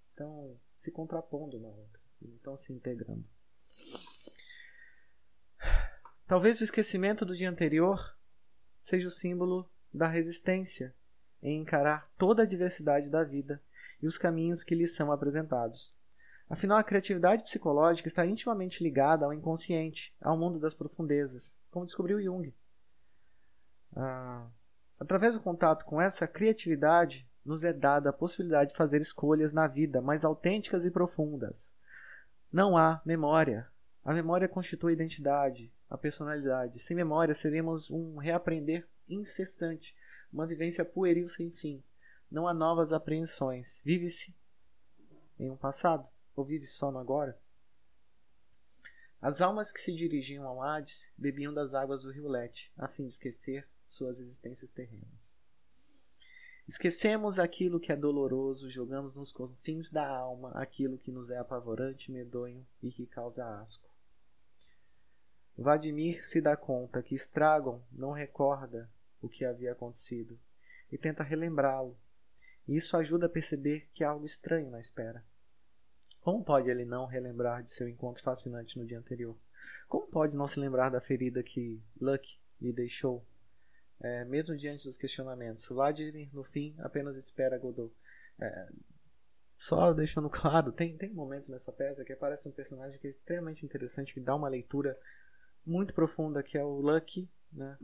estão 0.10 0.60
se 0.76 0.92
contrapondo 0.92 1.58
uma 1.58 1.70
outra, 1.70 2.02
estão 2.22 2.56
se 2.56 2.72
integrando. 2.72 3.28
Talvez 6.28 6.60
o 6.62 6.64
esquecimento 6.64 7.26
do 7.26 7.36
dia 7.36 7.50
anterior 7.50 8.18
seja 8.82 9.08
o 9.08 9.12
símbolo 9.12 9.70
da 9.94 10.08
resistência 10.08 10.96
em 11.42 11.62
encarar 11.62 12.10
toda 12.18 12.44
a 12.44 12.46
diversidade 12.46 13.10
da 13.10 13.24
vida 13.24 13.62
e 14.02 14.08
os 14.08 14.18
caminhos 14.18 14.64
que 14.64 14.76
lhe 14.76 14.88
são 14.88 15.12
apresentados. 15.12 15.96
Afinal, 16.50 16.78
a 16.78 16.84
criatividade 16.84 17.44
psicológica 17.44 18.08
está 18.08 18.26
intimamente 18.26 18.82
ligada 18.82 19.26
ao 19.26 19.34
inconsciente, 19.34 20.16
ao 20.22 20.38
mundo 20.38 20.60
das 20.60 20.74
profundezas, 20.74 21.58
como 21.70 21.86
descobriu 21.86 22.22
Jung. 22.22 22.54
Ah, 23.96 24.48
através 25.00 25.34
do 25.34 25.42
contato 25.42 25.84
com 25.86 26.02
essa 26.02 26.28
criatividade, 26.28 27.28
nos 27.44 27.64
é 27.64 27.74
dada 27.74 28.10
a 28.10 28.14
possibilidade 28.14 28.72
de 28.72 28.78
fazer 28.78 29.02
escolhas 29.02 29.54
na 29.54 29.68
vida 29.68 30.02
mais 30.02 30.24
autênticas 30.24 30.86
e 30.86 30.92
profundas. 30.92 31.74
Não 32.52 32.78
há 32.78 33.02
memória. 33.06 33.68
A 34.04 34.14
memória 34.14 34.48
constitui 34.48 34.92
a 34.92 34.96
identidade, 34.96 35.74
a 35.90 35.98
personalidade. 35.98 36.80
Sem 36.80 36.96
memória, 36.96 37.34
seremos 37.34 37.90
um 37.90 38.18
reaprender 38.18 38.88
incessante, 39.08 39.96
uma 40.32 40.46
vivência 40.46 40.86
pueril 40.86 41.28
sem 41.28 41.50
fim. 41.50 41.84
Não 42.30 42.48
há 42.48 42.54
novas 42.54 42.92
apreensões. 42.92 43.82
Vive-se 43.84 44.36
em 45.40 45.50
um 45.50 45.58
passado 45.58 46.08
ou 46.36 46.44
vive-se 46.44 46.74
só 46.74 46.92
no 46.92 47.00
agora? 47.00 47.40
As 49.22 49.42
almas 49.42 49.72
que 49.72 49.82
se 49.82 49.94
dirigiam 49.96 50.46
ao 50.46 50.62
Hades 50.62 51.12
bebiam 51.18 51.54
das 51.54 51.74
águas 51.74 52.04
do 52.04 52.12
rio 52.12 52.28
Lete, 52.28 52.72
a 52.78 52.88
fim 52.88 53.08
de 53.08 53.14
esquecer 53.14 53.68
suas 53.88 54.20
existências 54.20 54.72
terrenas. 54.72 55.36
Esquecemos 56.68 57.40
aquilo 57.40 57.80
que 57.80 57.92
é 57.92 57.96
doloroso, 57.96 58.70
jogamos 58.70 59.16
nos 59.16 59.32
confins 59.32 59.90
da 59.90 60.08
alma 60.08 60.52
aquilo 60.52 60.98
que 60.98 61.12
nos 61.12 61.30
é 61.30 61.38
apavorante, 61.38 62.12
medonho 62.12 62.68
e 62.84 62.92
que 62.92 63.08
causa 63.08 63.60
asco. 63.60 63.90
Vladimir 65.58 66.28
se 66.28 66.40
dá 66.40 66.56
conta 66.56 67.02
que 67.02 67.16
Stragon 67.16 67.82
não 67.92 68.12
recorda 68.12 68.92
o 69.22 69.30
que 69.30 69.46
havia 69.46 69.72
acontecido 69.72 70.40
e 70.92 70.98
tenta 70.98 71.24
relembrá-lo. 71.24 71.98
Isso 72.68 72.98
ajuda 72.98 73.28
a 73.28 73.30
perceber 73.30 73.90
que 73.94 74.04
há 74.04 74.10
algo 74.10 74.26
estranho 74.26 74.70
na 74.70 74.80
espera. 74.80 75.24
Como 76.22 76.44
pode 76.44 76.70
ele 76.70 76.86
não 76.86 77.06
relembrar 77.06 77.64
de 77.64 77.70
seu 77.70 77.88
encontro 77.88 78.24
fascinante 78.24 78.78
no 78.78 78.86
dia 78.86 79.00
anterior? 79.00 79.38
Como 79.88 80.08
pode 80.08 80.36
não 80.36 80.48
se 80.48 80.60
lembrar 80.60 80.90
da 80.90 81.00
ferida 81.00 81.42
que 81.42 81.82
Luck 82.00 82.38
lhe 82.60 82.74
deixou? 82.74 83.26
É, 84.00 84.26
mesmo 84.26 84.56
diante 84.56 84.84
dos 84.84 84.98
questionamentos, 84.98 85.68
Vladimir, 85.70 86.30
no 86.34 86.44
fim, 86.44 86.76
apenas 86.80 87.16
espera 87.16 87.58
Godot. 87.58 87.94
É, 88.40 88.70
só 89.58 89.94
deixando 89.94 90.30
claro, 90.30 90.72
tem, 90.72 90.98
tem 90.98 91.12
um 91.12 91.16
momento 91.16 91.50
nessa 91.50 91.72
peça 91.72 92.04
que 92.04 92.14
aparece 92.14 92.48
um 92.48 92.52
personagem 92.52 93.00
que 93.00 93.08
é 93.08 93.12
extremamente 93.12 93.66
interessante, 93.66 94.14
que 94.14 94.20
dá 94.20 94.36
uma 94.36 94.50
leitura 94.50 94.98
muito 95.66 95.94
profunda 95.94 96.44
que 96.44 96.58
é 96.58 96.64
o 96.64 96.80
Lucky, 96.80 97.30
né? 97.52 97.78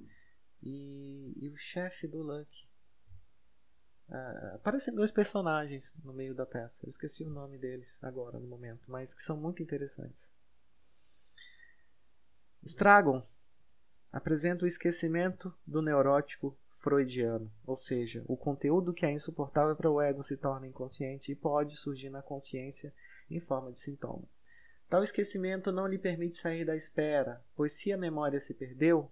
E, 0.63 1.34
e 1.36 1.49
o 1.49 1.58
chefe 1.58 2.08
do 2.08 2.21
Lucky. 2.21 2.67
Ah, 4.10 4.54
aparecem 4.56 4.93
dois 4.95 5.12
personagens 5.12 5.95
no 6.04 6.13
meio 6.13 6.34
da 6.34 6.45
peça. 6.45 6.86
Eu 6.86 6.89
esqueci 6.89 7.23
o 7.23 7.30
nome 7.30 7.58
deles 7.58 7.97
agora 8.02 8.39
no 8.39 8.47
momento, 8.47 8.89
mas 8.89 9.13
que 9.13 9.21
são 9.21 9.36
muito 9.36 9.62
interessantes. 9.62 10.30
Stragon 12.63 13.21
apresenta 14.12 14.63
o 14.63 14.67
esquecimento 14.67 15.54
do 15.67 15.82
neurótico 15.82 16.58
freudiano, 16.84 17.52
ou 17.65 17.76
seja, 17.76 18.23
o 18.28 18.38
conteúdo 18.38 18.93
que 18.93 19.06
é 19.06 19.12
insuportável 19.12 19.76
para 19.76 19.89
o 19.89 20.02
ego 20.02 20.21
se 20.21 20.38
torna 20.38 20.67
inconsciente 20.67 21.32
e 21.32 21.36
pode 21.36 21.78
surgir 21.78 22.10
na 22.10 22.21
consciência 22.21 22.93
em 23.30 23.39
forma 23.39 23.71
de 23.71 23.80
sintoma. 23.80 24.28
Tal 24.89 25.02
esquecimento 25.02 25.71
não 25.71 25.88
lhe 25.88 25.97
permite 25.97 26.36
sair 26.36 26.65
da 26.65 26.76
espera, 26.76 27.43
pois 27.56 27.73
se 27.73 27.91
a 27.91 27.97
memória 27.97 28.39
se 28.39 28.54
perdeu, 28.54 29.10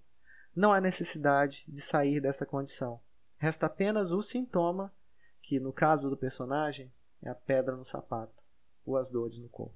não 0.56 0.74
há 0.74 0.82
necessidade 0.82 1.64
de 1.68 1.82
sair 1.82 2.20
dessa 2.20 2.46
condição. 2.46 3.00
Resta 3.38 3.66
apenas 3.66 4.12
o 4.12 4.22
sintoma, 4.22 4.94
que 5.42 5.60
no 5.60 5.74
caso 5.74 6.10
do 6.10 6.18
personagem 6.18 6.92
é 7.22 7.30
a 7.30 7.36
pedra 7.36 7.76
no 7.76 7.86
sapato 7.86 8.44
ou 8.86 8.98
as 8.98 9.10
dores 9.10 9.38
no 9.38 9.50
corpo. 9.50 9.76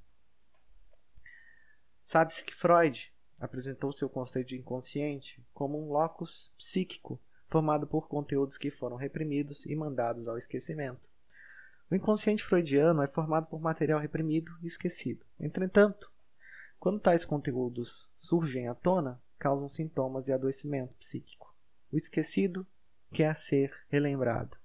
Sabe-se 2.03 2.43
que 2.43 2.53
Freud 2.53 3.13
apresentou 3.39 3.91
seu 3.91 4.09
conceito 4.09 4.49
de 4.49 4.57
inconsciente 4.57 5.45
como 5.53 5.79
um 5.79 5.91
locus 5.91 6.53
psíquico 6.57 7.19
formado 7.45 7.87
por 7.87 8.07
conteúdos 8.07 8.57
que 8.57 8.71
foram 8.71 8.95
reprimidos 8.95 9.65
e 9.65 9.75
mandados 9.75 10.27
ao 10.27 10.37
esquecimento. 10.37 11.09
O 11.89 11.95
inconsciente 11.95 12.43
freudiano 12.43 13.01
é 13.01 13.07
formado 13.07 13.47
por 13.47 13.61
material 13.61 13.99
reprimido 13.99 14.51
e 14.61 14.65
esquecido. 14.65 15.25
Entretanto, 15.39 16.11
quando 16.79 16.99
tais 16.99 17.23
conteúdos 17.23 18.09
surgem 18.17 18.67
à 18.67 18.73
tona, 18.73 19.21
causam 19.37 19.67
sintomas 19.67 20.27
e 20.27 20.33
adoecimento 20.33 20.93
psíquico. 20.95 21.55
O 21.91 21.97
esquecido 21.97 22.65
quer 23.11 23.35
ser 23.35 23.71
relembrado. 23.89 24.57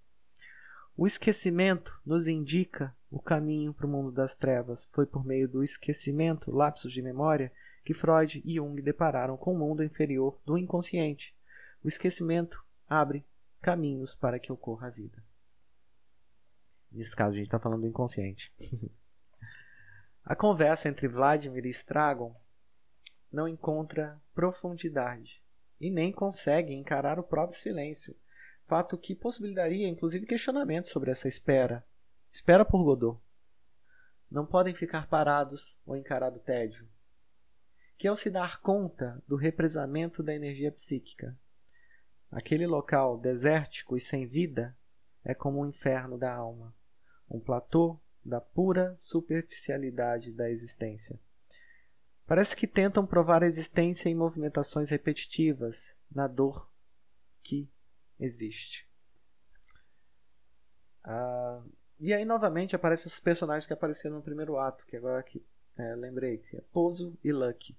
O 0.96 1.06
esquecimento 1.06 1.98
nos 2.04 2.28
indica 2.28 2.94
o 3.10 3.20
caminho 3.20 3.72
para 3.72 3.86
o 3.86 3.88
mundo 3.88 4.12
das 4.12 4.36
trevas. 4.36 4.88
Foi 4.92 5.06
por 5.06 5.24
meio 5.24 5.48
do 5.48 5.64
esquecimento, 5.64 6.50
lapsos 6.50 6.92
de 6.92 7.00
memória, 7.00 7.52
que 7.84 7.94
Freud 7.94 8.42
e 8.44 8.56
Jung 8.56 8.80
depararam 8.82 9.36
com 9.36 9.54
o 9.54 9.58
mundo 9.58 9.82
inferior 9.82 10.40
do 10.44 10.58
inconsciente. 10.58 11.34
O 11.82 11.88
esquecimento 11.88 12.62
abre 12.88 13.24
caminhos 13.60 14.14
para 14.14 14.38
que 14.38 14.52
ocorra 14.52 14.88
a 14.88 14.90
vida. 14.90 15.24
Nesse 16.92 17.14
caso, 17.14 17.32
a 17.32 17.36
gente 17.36 17.46
está 17.46 17.58
falando 17.58 17.82
do 17.82 17.88
inconsciente. 17.88 18.52
a 20.24 20.36
conversa 20.36 20.88
entre 20.88 21.08
Vladimir 21.08 21.64
e 21.64 21.70
Stragon 21.70 22.34
não 23.32 23.48
encontra 23.48 24.20
profundidade 24.34 25.42
e 25.80 25.90
nem 25.90 26.12
consegue 26.12 26.74
encarar 26.74 27.18
o 27.18 27.22
próprio 27.22 27.58
silêncio, 27.58 28.16
fato 28.64 28.98
que 28.98 29.14
possibilitaria 29.14 29.88
inclusive 29.88 30.26
questionamentos 30.26 30.90
sobre 30.90 31.10
essa 31.10 31.28
espera. 31.28 31.84
Espera 32.30 32.64
por 32.64 32.84
Godot. 32.84 33.20
Não 34.30 34.46
podem 34.46 34.74
ficar 34.74 35.08
parados 35.08 35.78
ou 35.84 35.96
encarar 35.96 36.32
o 36.32 36.38
tédio, 36.38 36.88
que 37.98 38.06
é 38.06 38.12
o 38.12 38.16
se 38.16 38.30
dar 38.30 38.60
conta 38.60 39.22
do 39.26 39.36
represamento 39.36 40.22
da 40.22 40.34
energia 40.34 40.70
psíquica, 40.70 41.36
Aquele 42.30 42.64
local 42.64 43.18
desértico 43.18 43.96
e 43.96 44.00
sem 44.00 44.24
vida 44.24 44.76
é 45.24 45.34
como 45.34 45.60
um 45.60 45.66
inferno 45.66 46.16
da 46.16 46.32
alma, 46.32 46.72
um 47.28 47.40
platô 47.40 48.00
da 48.24 48.40
pura 48.40 48.94
superficialidade 49.00 50.32
da 50.32 50.48
existência. 50.48 51.18
Parece 52.30 52.54
que 52.54 52.68
tentam 52.68 53.04
provar 53.04 53.42
a 53.42 53.46
existência 53.48 54.08
em 54.08 54.14
movimentações 54.14 54.88
repetitivas, 54.88 55.92
na 56.08 56.28
dor 56.28 56.70
que 57.42 57.68
existe. 58.20 58.88
Ah, 61.02 61.60
e 61.98 62.14
aí 62.14 62.24
novamente 62.24 62.76
aparecem 62.76 63.08
os 63.08 63.18
personagens 63.18 63.66
que 63.66 63.72
apareceram 63.72 64.14
no 64.14 64.22
primeiro 64.22 64.56
ato, 64.58 64.86
que 64.86 64.96
agora 64.96 65.18
aqui 65.18 65.44
é, 65.76 65.96
lembrei, 65.96 66.38
que 66.38 66.56
é 66.56 66.60
Pozo 66.72 67.18
e 67.24 67.32
Lucky. 67.32 67.76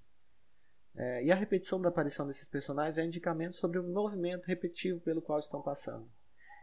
É, 0.94 1.24
e 1.24 1.32
a 1.32 1.34
repetição 1.34 1.80
da 1.80 1.88
aparição 1.88 2.26
desses 2.26 2.46
personagens 2.46 2.98
é 2.98 3.06
indicamento 3.06 3.56
sobre 3.56 3.78
o 3.78 3.82
movimento 3.82 4.44
repetitivo 4.44 5.00
pelo 5.00 5.22
qual 5.22 5.38
estão 5.38 5.62
passando. 5.62 6.12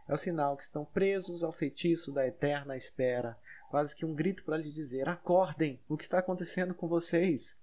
É 0.06 0.14
o 0.14 0.16
sinal 0.16 0.56
que 0.56 0.62
estão 0.62 0.84
presos 0.84 1.42
ao 1.42 1.50
feitiço 1.50 2.12
da 2.12 2.24
eterna 2.24 2.76
espera, 2.76 3.36
quase 3.68 3.96
que 3.96 4.06
um 4.06 4.14
grito 4.14 4.44
para 4.44 4.58
lhes 4.58 4.74
dizer: 4.74 5.08
acordem, 5.08 5.82
o 5.88 5.96
que 5.96 6.04
está 6.04 6.20
acontecendo 6.20 6.72
com 6.72 6.86
vocês? 6.86 7.58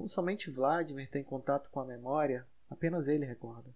Como 0.00 0.08
somente 0.08 0.50
Vladimir 0.50 1.10
tem 1.10 1.22
contato 1.22 1.68
com 1.68 1.78
a 1.78 1.84
memória, 1.84 2.48
apenas 2.70 3.06
ele 3.06 3.26
recorda. 3.26 3.68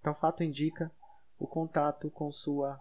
Tal 0.00 0.14
fato 0.14 0.44
indica 0.44 0.88
o 1.36 1.48
contato 1.48 2.08
com 2.12 2.30
sua 2.30 2.80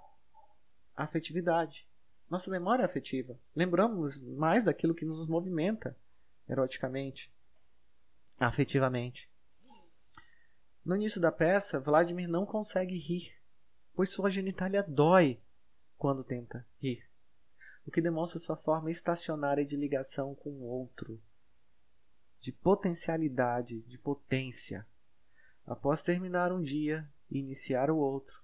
afetividade. 0.96 1.90
Nossa 2.30 2.52
memória 2.52 2.86
afetiva. 2.86 3.36
Lembramos 3.56 4.22
mais 4.22 4.64
daquilo 4.64 4.94
que 4.94 5.04
nos 5.04 5.28
movimenta 5.28 5.98
eroticamente 6.48 7.34
afetivamente. 8.40 9.28
No 10.86 10.96
início 10.96 11.20
da 11.20 11.32
peça, 11.32 11.80
Vladimir 11.80 12.30
não 12.30 12.46
consegue 12.46 12.96
rir, 12.96 13.34
pois 13.96 14.12
sua 14.12 14.30
genitália 14.30 14.84
dói 14.84 15.42
quando 15.98 16.24
tenta 16.24 16.64
rir, 16.80 17.10
o 17.88 17.90
que 17.90 18.04
demonstra 18.04 18.38
sua 18.38 18.56
forma 18.56 18.92
estacionária 18.92 19.66
de 19.66 19.76
ligação 19.76 20.36
com 20.36 20.52
o 20.52 20.64
outro, 20.64 21.20
de 22.42 22.52
potencialidade, 22.52 23.82
de 23.82 23.98
potência. 23.98 24.86
Após 25.66 26.02
terminar 26.02 26.52
um 26.52 26.62
dia 26.62 27.08
e 27.30 27.38
iniciar 27.38 27.92
o 27.92 27.98
outro, 27.98 28.42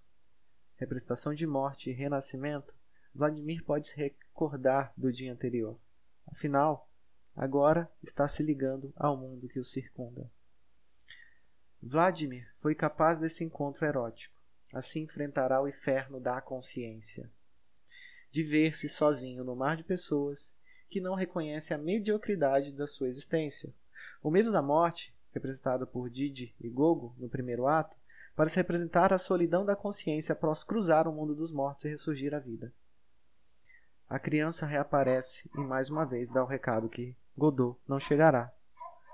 representação 0.75 1.33
de 1.33 1.47
morte 1.47 1.89
e 1.89 1.93
renascimento, 1.93 2.73
Vladimir 3.13 3.63
pode 3.63 3.87
se 3.87 3.97
recordar 3.97 4.93
do 4.95 5.11
dia 5.11 5.33
anterior. 5.33 5.79
Afinal, 6.27 6.87
agora 7.35 7.91
está 8.03 8.27
se 8.27 8.43
ligando 8.43 8.93
ao 8.95 9.17
mundo 9.17 9.47
que 9.47 9.59
o 9.59 9.65
circunda. 9.65 10.31
Vladimir 11.81 12.47
foi 12.59 12.75
capaz 12.75 13.19
desse 13.19 13.43
encontro 13.43 13.85
erótico. 13.85 14.37
Assim 14.71 15.03
enfrentará 15.03 15.61
o 15.61 15.67
inferno 15.67 16.19
da 16.19 16.39
consciência. 16.41 17.31
De 18.29 18.43
ver-se 18.43 18.87
sozinho 18.87 19.43
no 19.43 19.55
mar 19.55 19.75
de 19.75 19.83
pessoas 19.83 20.55
que 20.89 21.01
não 21.01 21.15
reconhecem 21.15 21.75
a 21.75 21.79
mediocridade 21.79 22.71
da 22.71 22.85
sua 22.85 23.07
existência. 23.07 23.73
O 24.21 24.31
medo 24.31 24.51
da 24.51 24.61
morte, 24.61 25.15
representado 25.31 25.85
por 25.85 26.09
Didi 26.09 26.55
e 26.59 26.69
Gogo 26.69 27.15
no 27.17 27.29
primeiro 27.29 27.67
ato, 27.67 27.95
parece 28.35 28.57
representar 28.57 29.13
a 29.13 29.17
solidão 29.17 29.65
da 29.65 29.75
consciência 29.75 30.33
após 30.33 30.63
cruzar 30.63 31.07
o 31.07 31.11
mundo 31.11 31.35
dos 31.35 31.51
mortos 31.51 31.85
e 31.85 31.89
ressurgir 31.89 32.33
à 32.33 32.39
vida. 32.39 32.73
A 34.09 34.17
criança 34.19 34.65
reaparece 34.65 35.49
e 35.55 35.59
mais 35.59 35.89
uma 35.89 36.05
vez 36.05 36.29
dá 36.29 36.43
o 36.43 36.47
recado 36.47 36.87
que 36.87 37.15
Godot 37.37 37.79
não 37.87 37.99
chegará. 37.99 38.51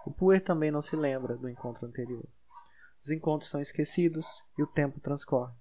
O 0.05 0.11
Puer 0.11 0.43
também 0.43 0.69
não 0.69 0.81
se 0.81 0.95
lembra 0.95 1.35
do 1.35 1.49
encontro 1.49 1.85
anterior. 1.85 2.27
Os 3.01 3.09
encontros 3.09 3.49
são 3.49 3.59
esquecidos 3.59 4.27
e 4.57 4.63
o 4.63 4.67
tempo 4.67 4.99
transcorre. 4.99 5.53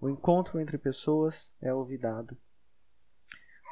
O 0.00 0.08
encontro 0.08 0.60
entre 0.60 0.78
pessoas 0.78 1.52
é 1.60 1.74
olvidado. 1.74 2.36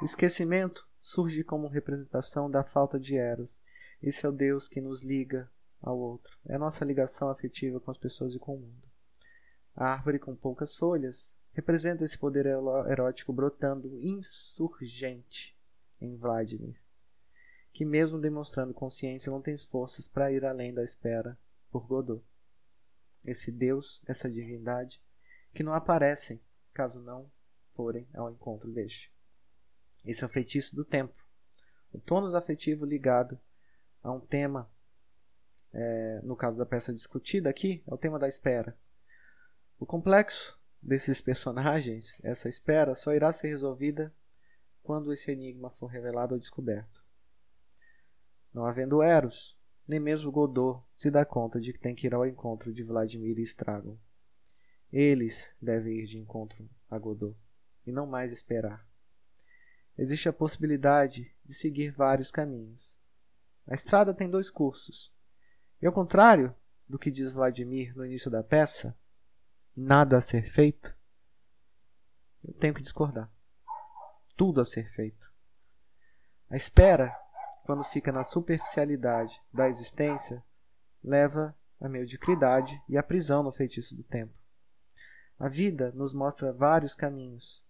O 0.03 0.05
esquecimento 0.05 0.87
surge 1.01 1.43
como 1.43 1.69
representação 1.69 2.51
da 2.51 2.63
falta 2.63 2.99
de 3.01 3.17
Eros. 3.17 3.63
Esse 4.03 4.25
é 4.25 4.29
o 4.29 4.33
Deus 4.33 4.69
que 4.69 4.81
nos 4.81 5.03
liga 5.03 5.51
ao 5.81 5.99
outro. 5.99 6.37
É 6.47 6.55
a 6.55 6.59
nossa 6.59 6.85
ligação 6.85 7.31
afetiva 7.31 7.81
com 7.81 7.91
as 7.91 7.99
pessoas 7.99 8.35
e 8.35 8.39
com 8.39 8.55
o 8.55 8.61
mundo. 8.61 8.89
A 9.75 9.93
árvore 9.93 10.19
com 10.19 10.35
poucas 10.35 10.75
folhas 10.75 11.37
representa 11.53 12.05
esse 12.05 12.19
poder 12.19 12.47
erótico 12.47 13.33
brotando 13.33 13.99
insurgente 14.03 15.57
em 16.01 16.17
Vladimir 16.17 16.79
que, 17.79 17.85
mesmo 17.85 18.21
demonstrando 18.21 18.75
consciência, 18.75 19.31
não 19.31 19.41
tem 19.41 19.57
forças 19.57 20.09
para 20.09 20.33
ir 20.33 20.45
além 20.45 20.75
da 20.75 20.83
espera 20.83 21.39
por 21.71 21.87
Godot. 21.87 22.25
Esse 23.25 23.53
Deus, 23.53 24.03
essa 24.05 24.29
divindade, 24.29 25.01
que 25.55 25.63
não 25.63 25.73
aparecem 25.73 26.41
caso 26.75 27.01
não 27.01 27.31
forem 27.75 28.09
ao 28.15 28.33
encontro 28.33 28.69
deste. 28.69 29.13
Esse 30.05 30.25
é 30.25 30.27
o 30.27 30.29
feitiço 30.29 30.75
do 30.75 30.85
tempo, 30.85 31.15
o 31.93 32.01
tônus 32.01 32.35
afetivo 32.35 32.85
ligado 32.85 33.39
a 34.03 34.13
um 34.13 34.21
tema, 34.21 34.71
é, 35.73 36.21
no 36.23 36.37
caso 36.37 36.57
da 36.57 36.67
peça 36.67 36.93
discutida 36.93 37.49
aqui, 37.51 37.83
é 37.87 37.93
o 37.93 37.99
tema 37.99 38.19
da 38.19 38.29
espera. 38.29 38.77
O 39.79 39.87
complexo 39.87 40.59
desses 40.83 41.21
personagens, 41.21 42.21
essa 42.25 42.49
espera, 42.49 42.95
só 42.95 43.13
irá 43.13 43.33
ser 43.33 43.49
resolvida 43.49 44.15
quando 44.83 45.13
esse 45.13 45.31
enigma 45.31 45.71
for 45.71 45.87
revelado 45.87 46.35
ou 46.35 46.41
descoberto. 46.41 47.05
Não 48.53 48.65
havendo 48.65 49.03
Eros, 49.03 49.57
nem 49.87 50.01
mesmo 50.01 50.33
Godot 50.33 50.83
se 50.97 51.11
dá 51.11 51.25
conta 51.25 51.61
de 51.61 51.73
que 51.73 51.79
tem 51.79 51.95
que 51.95 52.07
ir 52.07 52.15
ao 52.15 52.27
encontro 52.27 52.73
de 52.73 52.83
Vladimir 52.83 53.39
e 53.39 53.43
Stragon. 53.43 53.97
Eles 54.93 55.51
devem 55.61 56.01
ir 56.01 56.07
de 56.07 56.19
encontro 56.19 56.69
a 56.91 56.99
Godot, 56.99 57.37
e 57.87 57.93
não 57.93 58.07
mais 58.07 58.33
esperar. 58.33 58.87
Existe 59.97 60.29
a 60.29 60.33
possibilidade 60.33 61.35
de 61.45 61.55
seguir 61.55 61.91
vários 61.91 62.31
caminhos. 62.31 62.98
A 63.69 63.75
estrada 63.75 64.15
tem 64.15 64.29
dois 64.29 64.51
cursos. 64.51 65.13
E 65.81 65.87
ao 65.87 65.93
contrário 65.93 66.55
do 66.89 66.99
que 66.99 67.11
diz 67.11 67.33
Vladimir 67.33 67.95
no 67.95 68.05
início 68.05 68.31
da 68.31 68.43
peça, 68.43 68.97
nada 69.77 70.17
a 70.17 70.21
ser 70.21 70.51
feito, 70.51 70.97
eu 72.43 72.55
tenho 72.55 72.75
que 72.75 72.83
discordar. 72.83 73.31
Tudo 74.37 74.61
a 74.61 74.65
ser 74.65 74.89
feito. 74.91 75.29
A 76.49 76.57
espera 76.57 77.15
quando 77.69 77.85
fica 77.85 78.11
na 78.11 78.25
superficialidade 78.25 79.39
da 79.53 79.69
existência, 79.69 80.43
leva 81.05 81.55
a 81.79 81.87
mediocridade 81.87 82.83
e 82.89 82.97
a 82.97 83.03
prisão 83.03 83.43
no 83.43 83.53
feitiço 83.53 83.95
do 83.95 84.03
tempo. 84.03 84.33
A 85.39 85.49
vida 85.49 85.93
nos 85.93 86.15
mostra 86.15 86.51
vários 86.51 86.95
caminhos. 86.95 87.63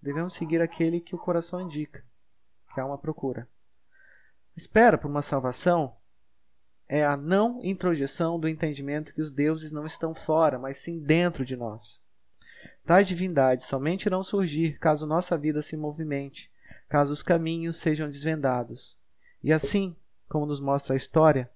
Devemos 0.00 0.34
seguir 0.34 0.62
aquele 0.62 1.00
que 1.00 1.16
o 1.16 1.18
coração 1.18 1.60
indica, 1.60 2.04
que 2.72 2.80
há 2.80 2.86
uma 2.86 2.96
procura. 2.96 3.48
Espera 4.54 4.98
por 4.98 5.08
uma 5.08 5.22
salvação 5.22 5.96
é 6.86 7.02
a 7.02 7.16
não 7.16 7.64
introjeção 7.64 8.38
do 8.38 8.46
entendimento 8.46 9.14
que 9.14 9.22
os 9.22 9.30
deuses 9.30 9.72
não 9.72 9.86
estão 9.86 10.14
fora, 10.14 10.58
mas 10.58 10.76
sim 10.76 11.00
dentro 11.00 11.42
de 11.42 11.56
nós. 11.56 12.02
Tais 12.84 13.08
divindades 13.08 13.64
somente 13.64 14.04
irão 14.04 14.22
surgir 14.22 14.78
caso 14.78 15.06
nossa 15.06 15.38
vida 15.38 15.62
se 15.62 15.74
movimente, 15.74 16.52
caso 16.90 17.14
os 17.14 17.22
caminhos 17.22 17.78
sejam 17.78 18.08
desvendados. 18.08 18.98
E 19.42 19.50
assim, 19.52 19.96
como 20.28 20.44
nos 20.44 20.60
mostra 20.60 20.92
a 20.92 20.96
história 20.96 21.50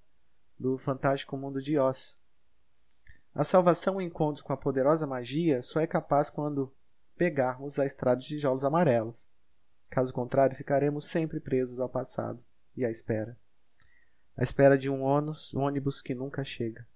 do 0.57 0.75
fantástico 0.79 1.37
mundo 1.37 1.61
de 1.61 1.77
Oz, 1.77 2.19
a 3.35 3.43
salvação 3.43 4.01
e 4.01 4.05
encontro 4.05 4.43
com 4.43 4.53
a 4.53 4.57
poderosa 4.57 5.05
magia 5.05 5.61
só 5.61 5.79
é 5.79 5.85
capaz 5.85 6.31
quando 6.31 6.73
pegarmos 7.15 7.77
a 7.77 7.85
estrada 7.85 8.19
de 8.19 8.27
tijolos 8.27 8.63
amarelos. 8.63 9.29
Caso 9.87 10.11
contrário, 10.11 10.57
ficaremos 10.57 11.05
sempre 11.05 11.39
presos 11.39 11.79
ao 11.79 11.87
passado 11.87 12.43
e 12.77 12.85
à 12.85 12.89
espera. 12.89 13.37
À 14.37 14.43
espera 14.43 14.77
de 14.77 14.89
um 14.89 15.01
ônus, 15.01 15.53
um 15.53 15.61
ônibus 15.61 16.01
que 16.01 16.15
nunca 16.15 16.43
chega, 16.43 16.87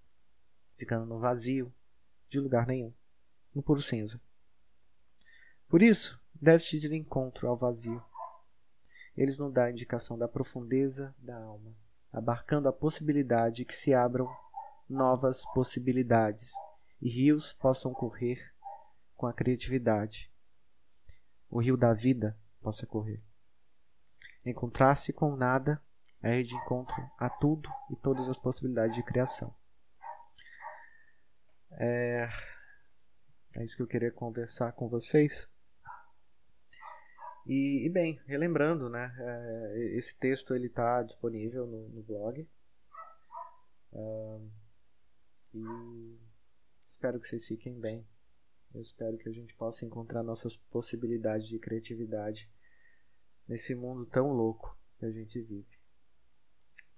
ficando 0.77 1.05
no 1.05 1.19
vazio, 1.19 1.73
de 2.29 2.39
lugar 2.39 2.65
nenhum 2.65 2.93
no 3.53 3.61
puro 3.61 3.81
cinza. 3.81 4.19
Por 5.67 5.81
isso, 5.81 6.19
ir 6.41 6.79
de 6.79 6.95
encontro 6.95 7.47
ao 7.47 7.55
vazio. 7.55 8.03
Eles 9.15 9.37
nos 9.37 9.53
dão 9.53 9.69
indicação 9.69 10.17
da 10.17 10.27
profundeza 10.27 11.13
da 11.17 11.37
alma, 11.37 11.75
abarcando 12.11 12.67
a 12.67 12.73
possibilidade 12.73 13.65
que 13.65 13.75
se 13.75 13.93
abram 13.93 14.27
novas 14.89 15.45
possibilidades 15.53 16.53
e 17.01 17.09
rios 17.09 17.53
possam 17.53 17.93
correr 17.93 18.53
com 19.15 19.27
a 19.27 19.33
criatividade. 19.33 20.31
O 21.49 21.61
rio 21.61 21.75
da 21.75 21.93
vida 21.93 22.37
possa 22.61 22.85
correr. 22.85 23.21
Encontrar-se 24.45 25.13
com 25.13 25.35
nada 25.35 25.81
é 26.23 26.39
ir 26.39 26.43
de 26.43 26.55
encontro 26.55 26.95
a 27.17 27.29
tudo 27.29 27.69
e 27.91 27.95
todas 27.95 28.27
as 28.27 28.39
possibilidades 28.39 28.95
de 28.95 29.03
criação. 29.03 29.53
É, 31.71 32.27
é 33.55 33.63
isso 33.63 33.75
que 33.75 33.83
eu 33.83 33.87
queria 33.87 34.11
conversar 34.11 34.71
com 34.73 34.87
vocês. 34.87 35.51
E, 37.45 37.85
e 37.85 37.89
bem, 37.89 38.19
relembrando, 38.27 38.89
né, 38.89 39.15
é, 39.17 39.97
esse 39.97 40.15
texto 40.17 40.53
ele 40.55 40.67
está 40.67 41.01
disponível 41.01 41.65
no, 41.65 41.89
no 41.89 42.03
blog. 42.03 42.47
e 45.53 46.19
espero 46.85 47.19
que 47.19 47.27
vocês 47.27 47.45
fiquem 47.47 47.79
bem. 47.79 48.07
Eu 48.73 48.81
espero 48.81 49.17
que 49.17 49.27
a 49.27 49.31
gente 49.31 49.53
possa 49.55 49.85
encontrar 49.85 50.23
nossas 50.23 50.55
possibilidades 50.55 51.47
de 51.47 51.59
criatividade 51.59 52.49
nesse 53.51 53.75
mundo 53.75 54.05
tão 54.05 54.31
louco 54.31 54.79
que 54.97 55.05
a 55.05 55.11
gente 55.11 55.41
vive. 55.41 55.77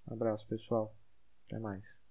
Um 0.08 0.13
abraço, 0.13 0.48
pessoal. 0.48 0.96
Até 1.48 1.58
mais. 1.58 2.04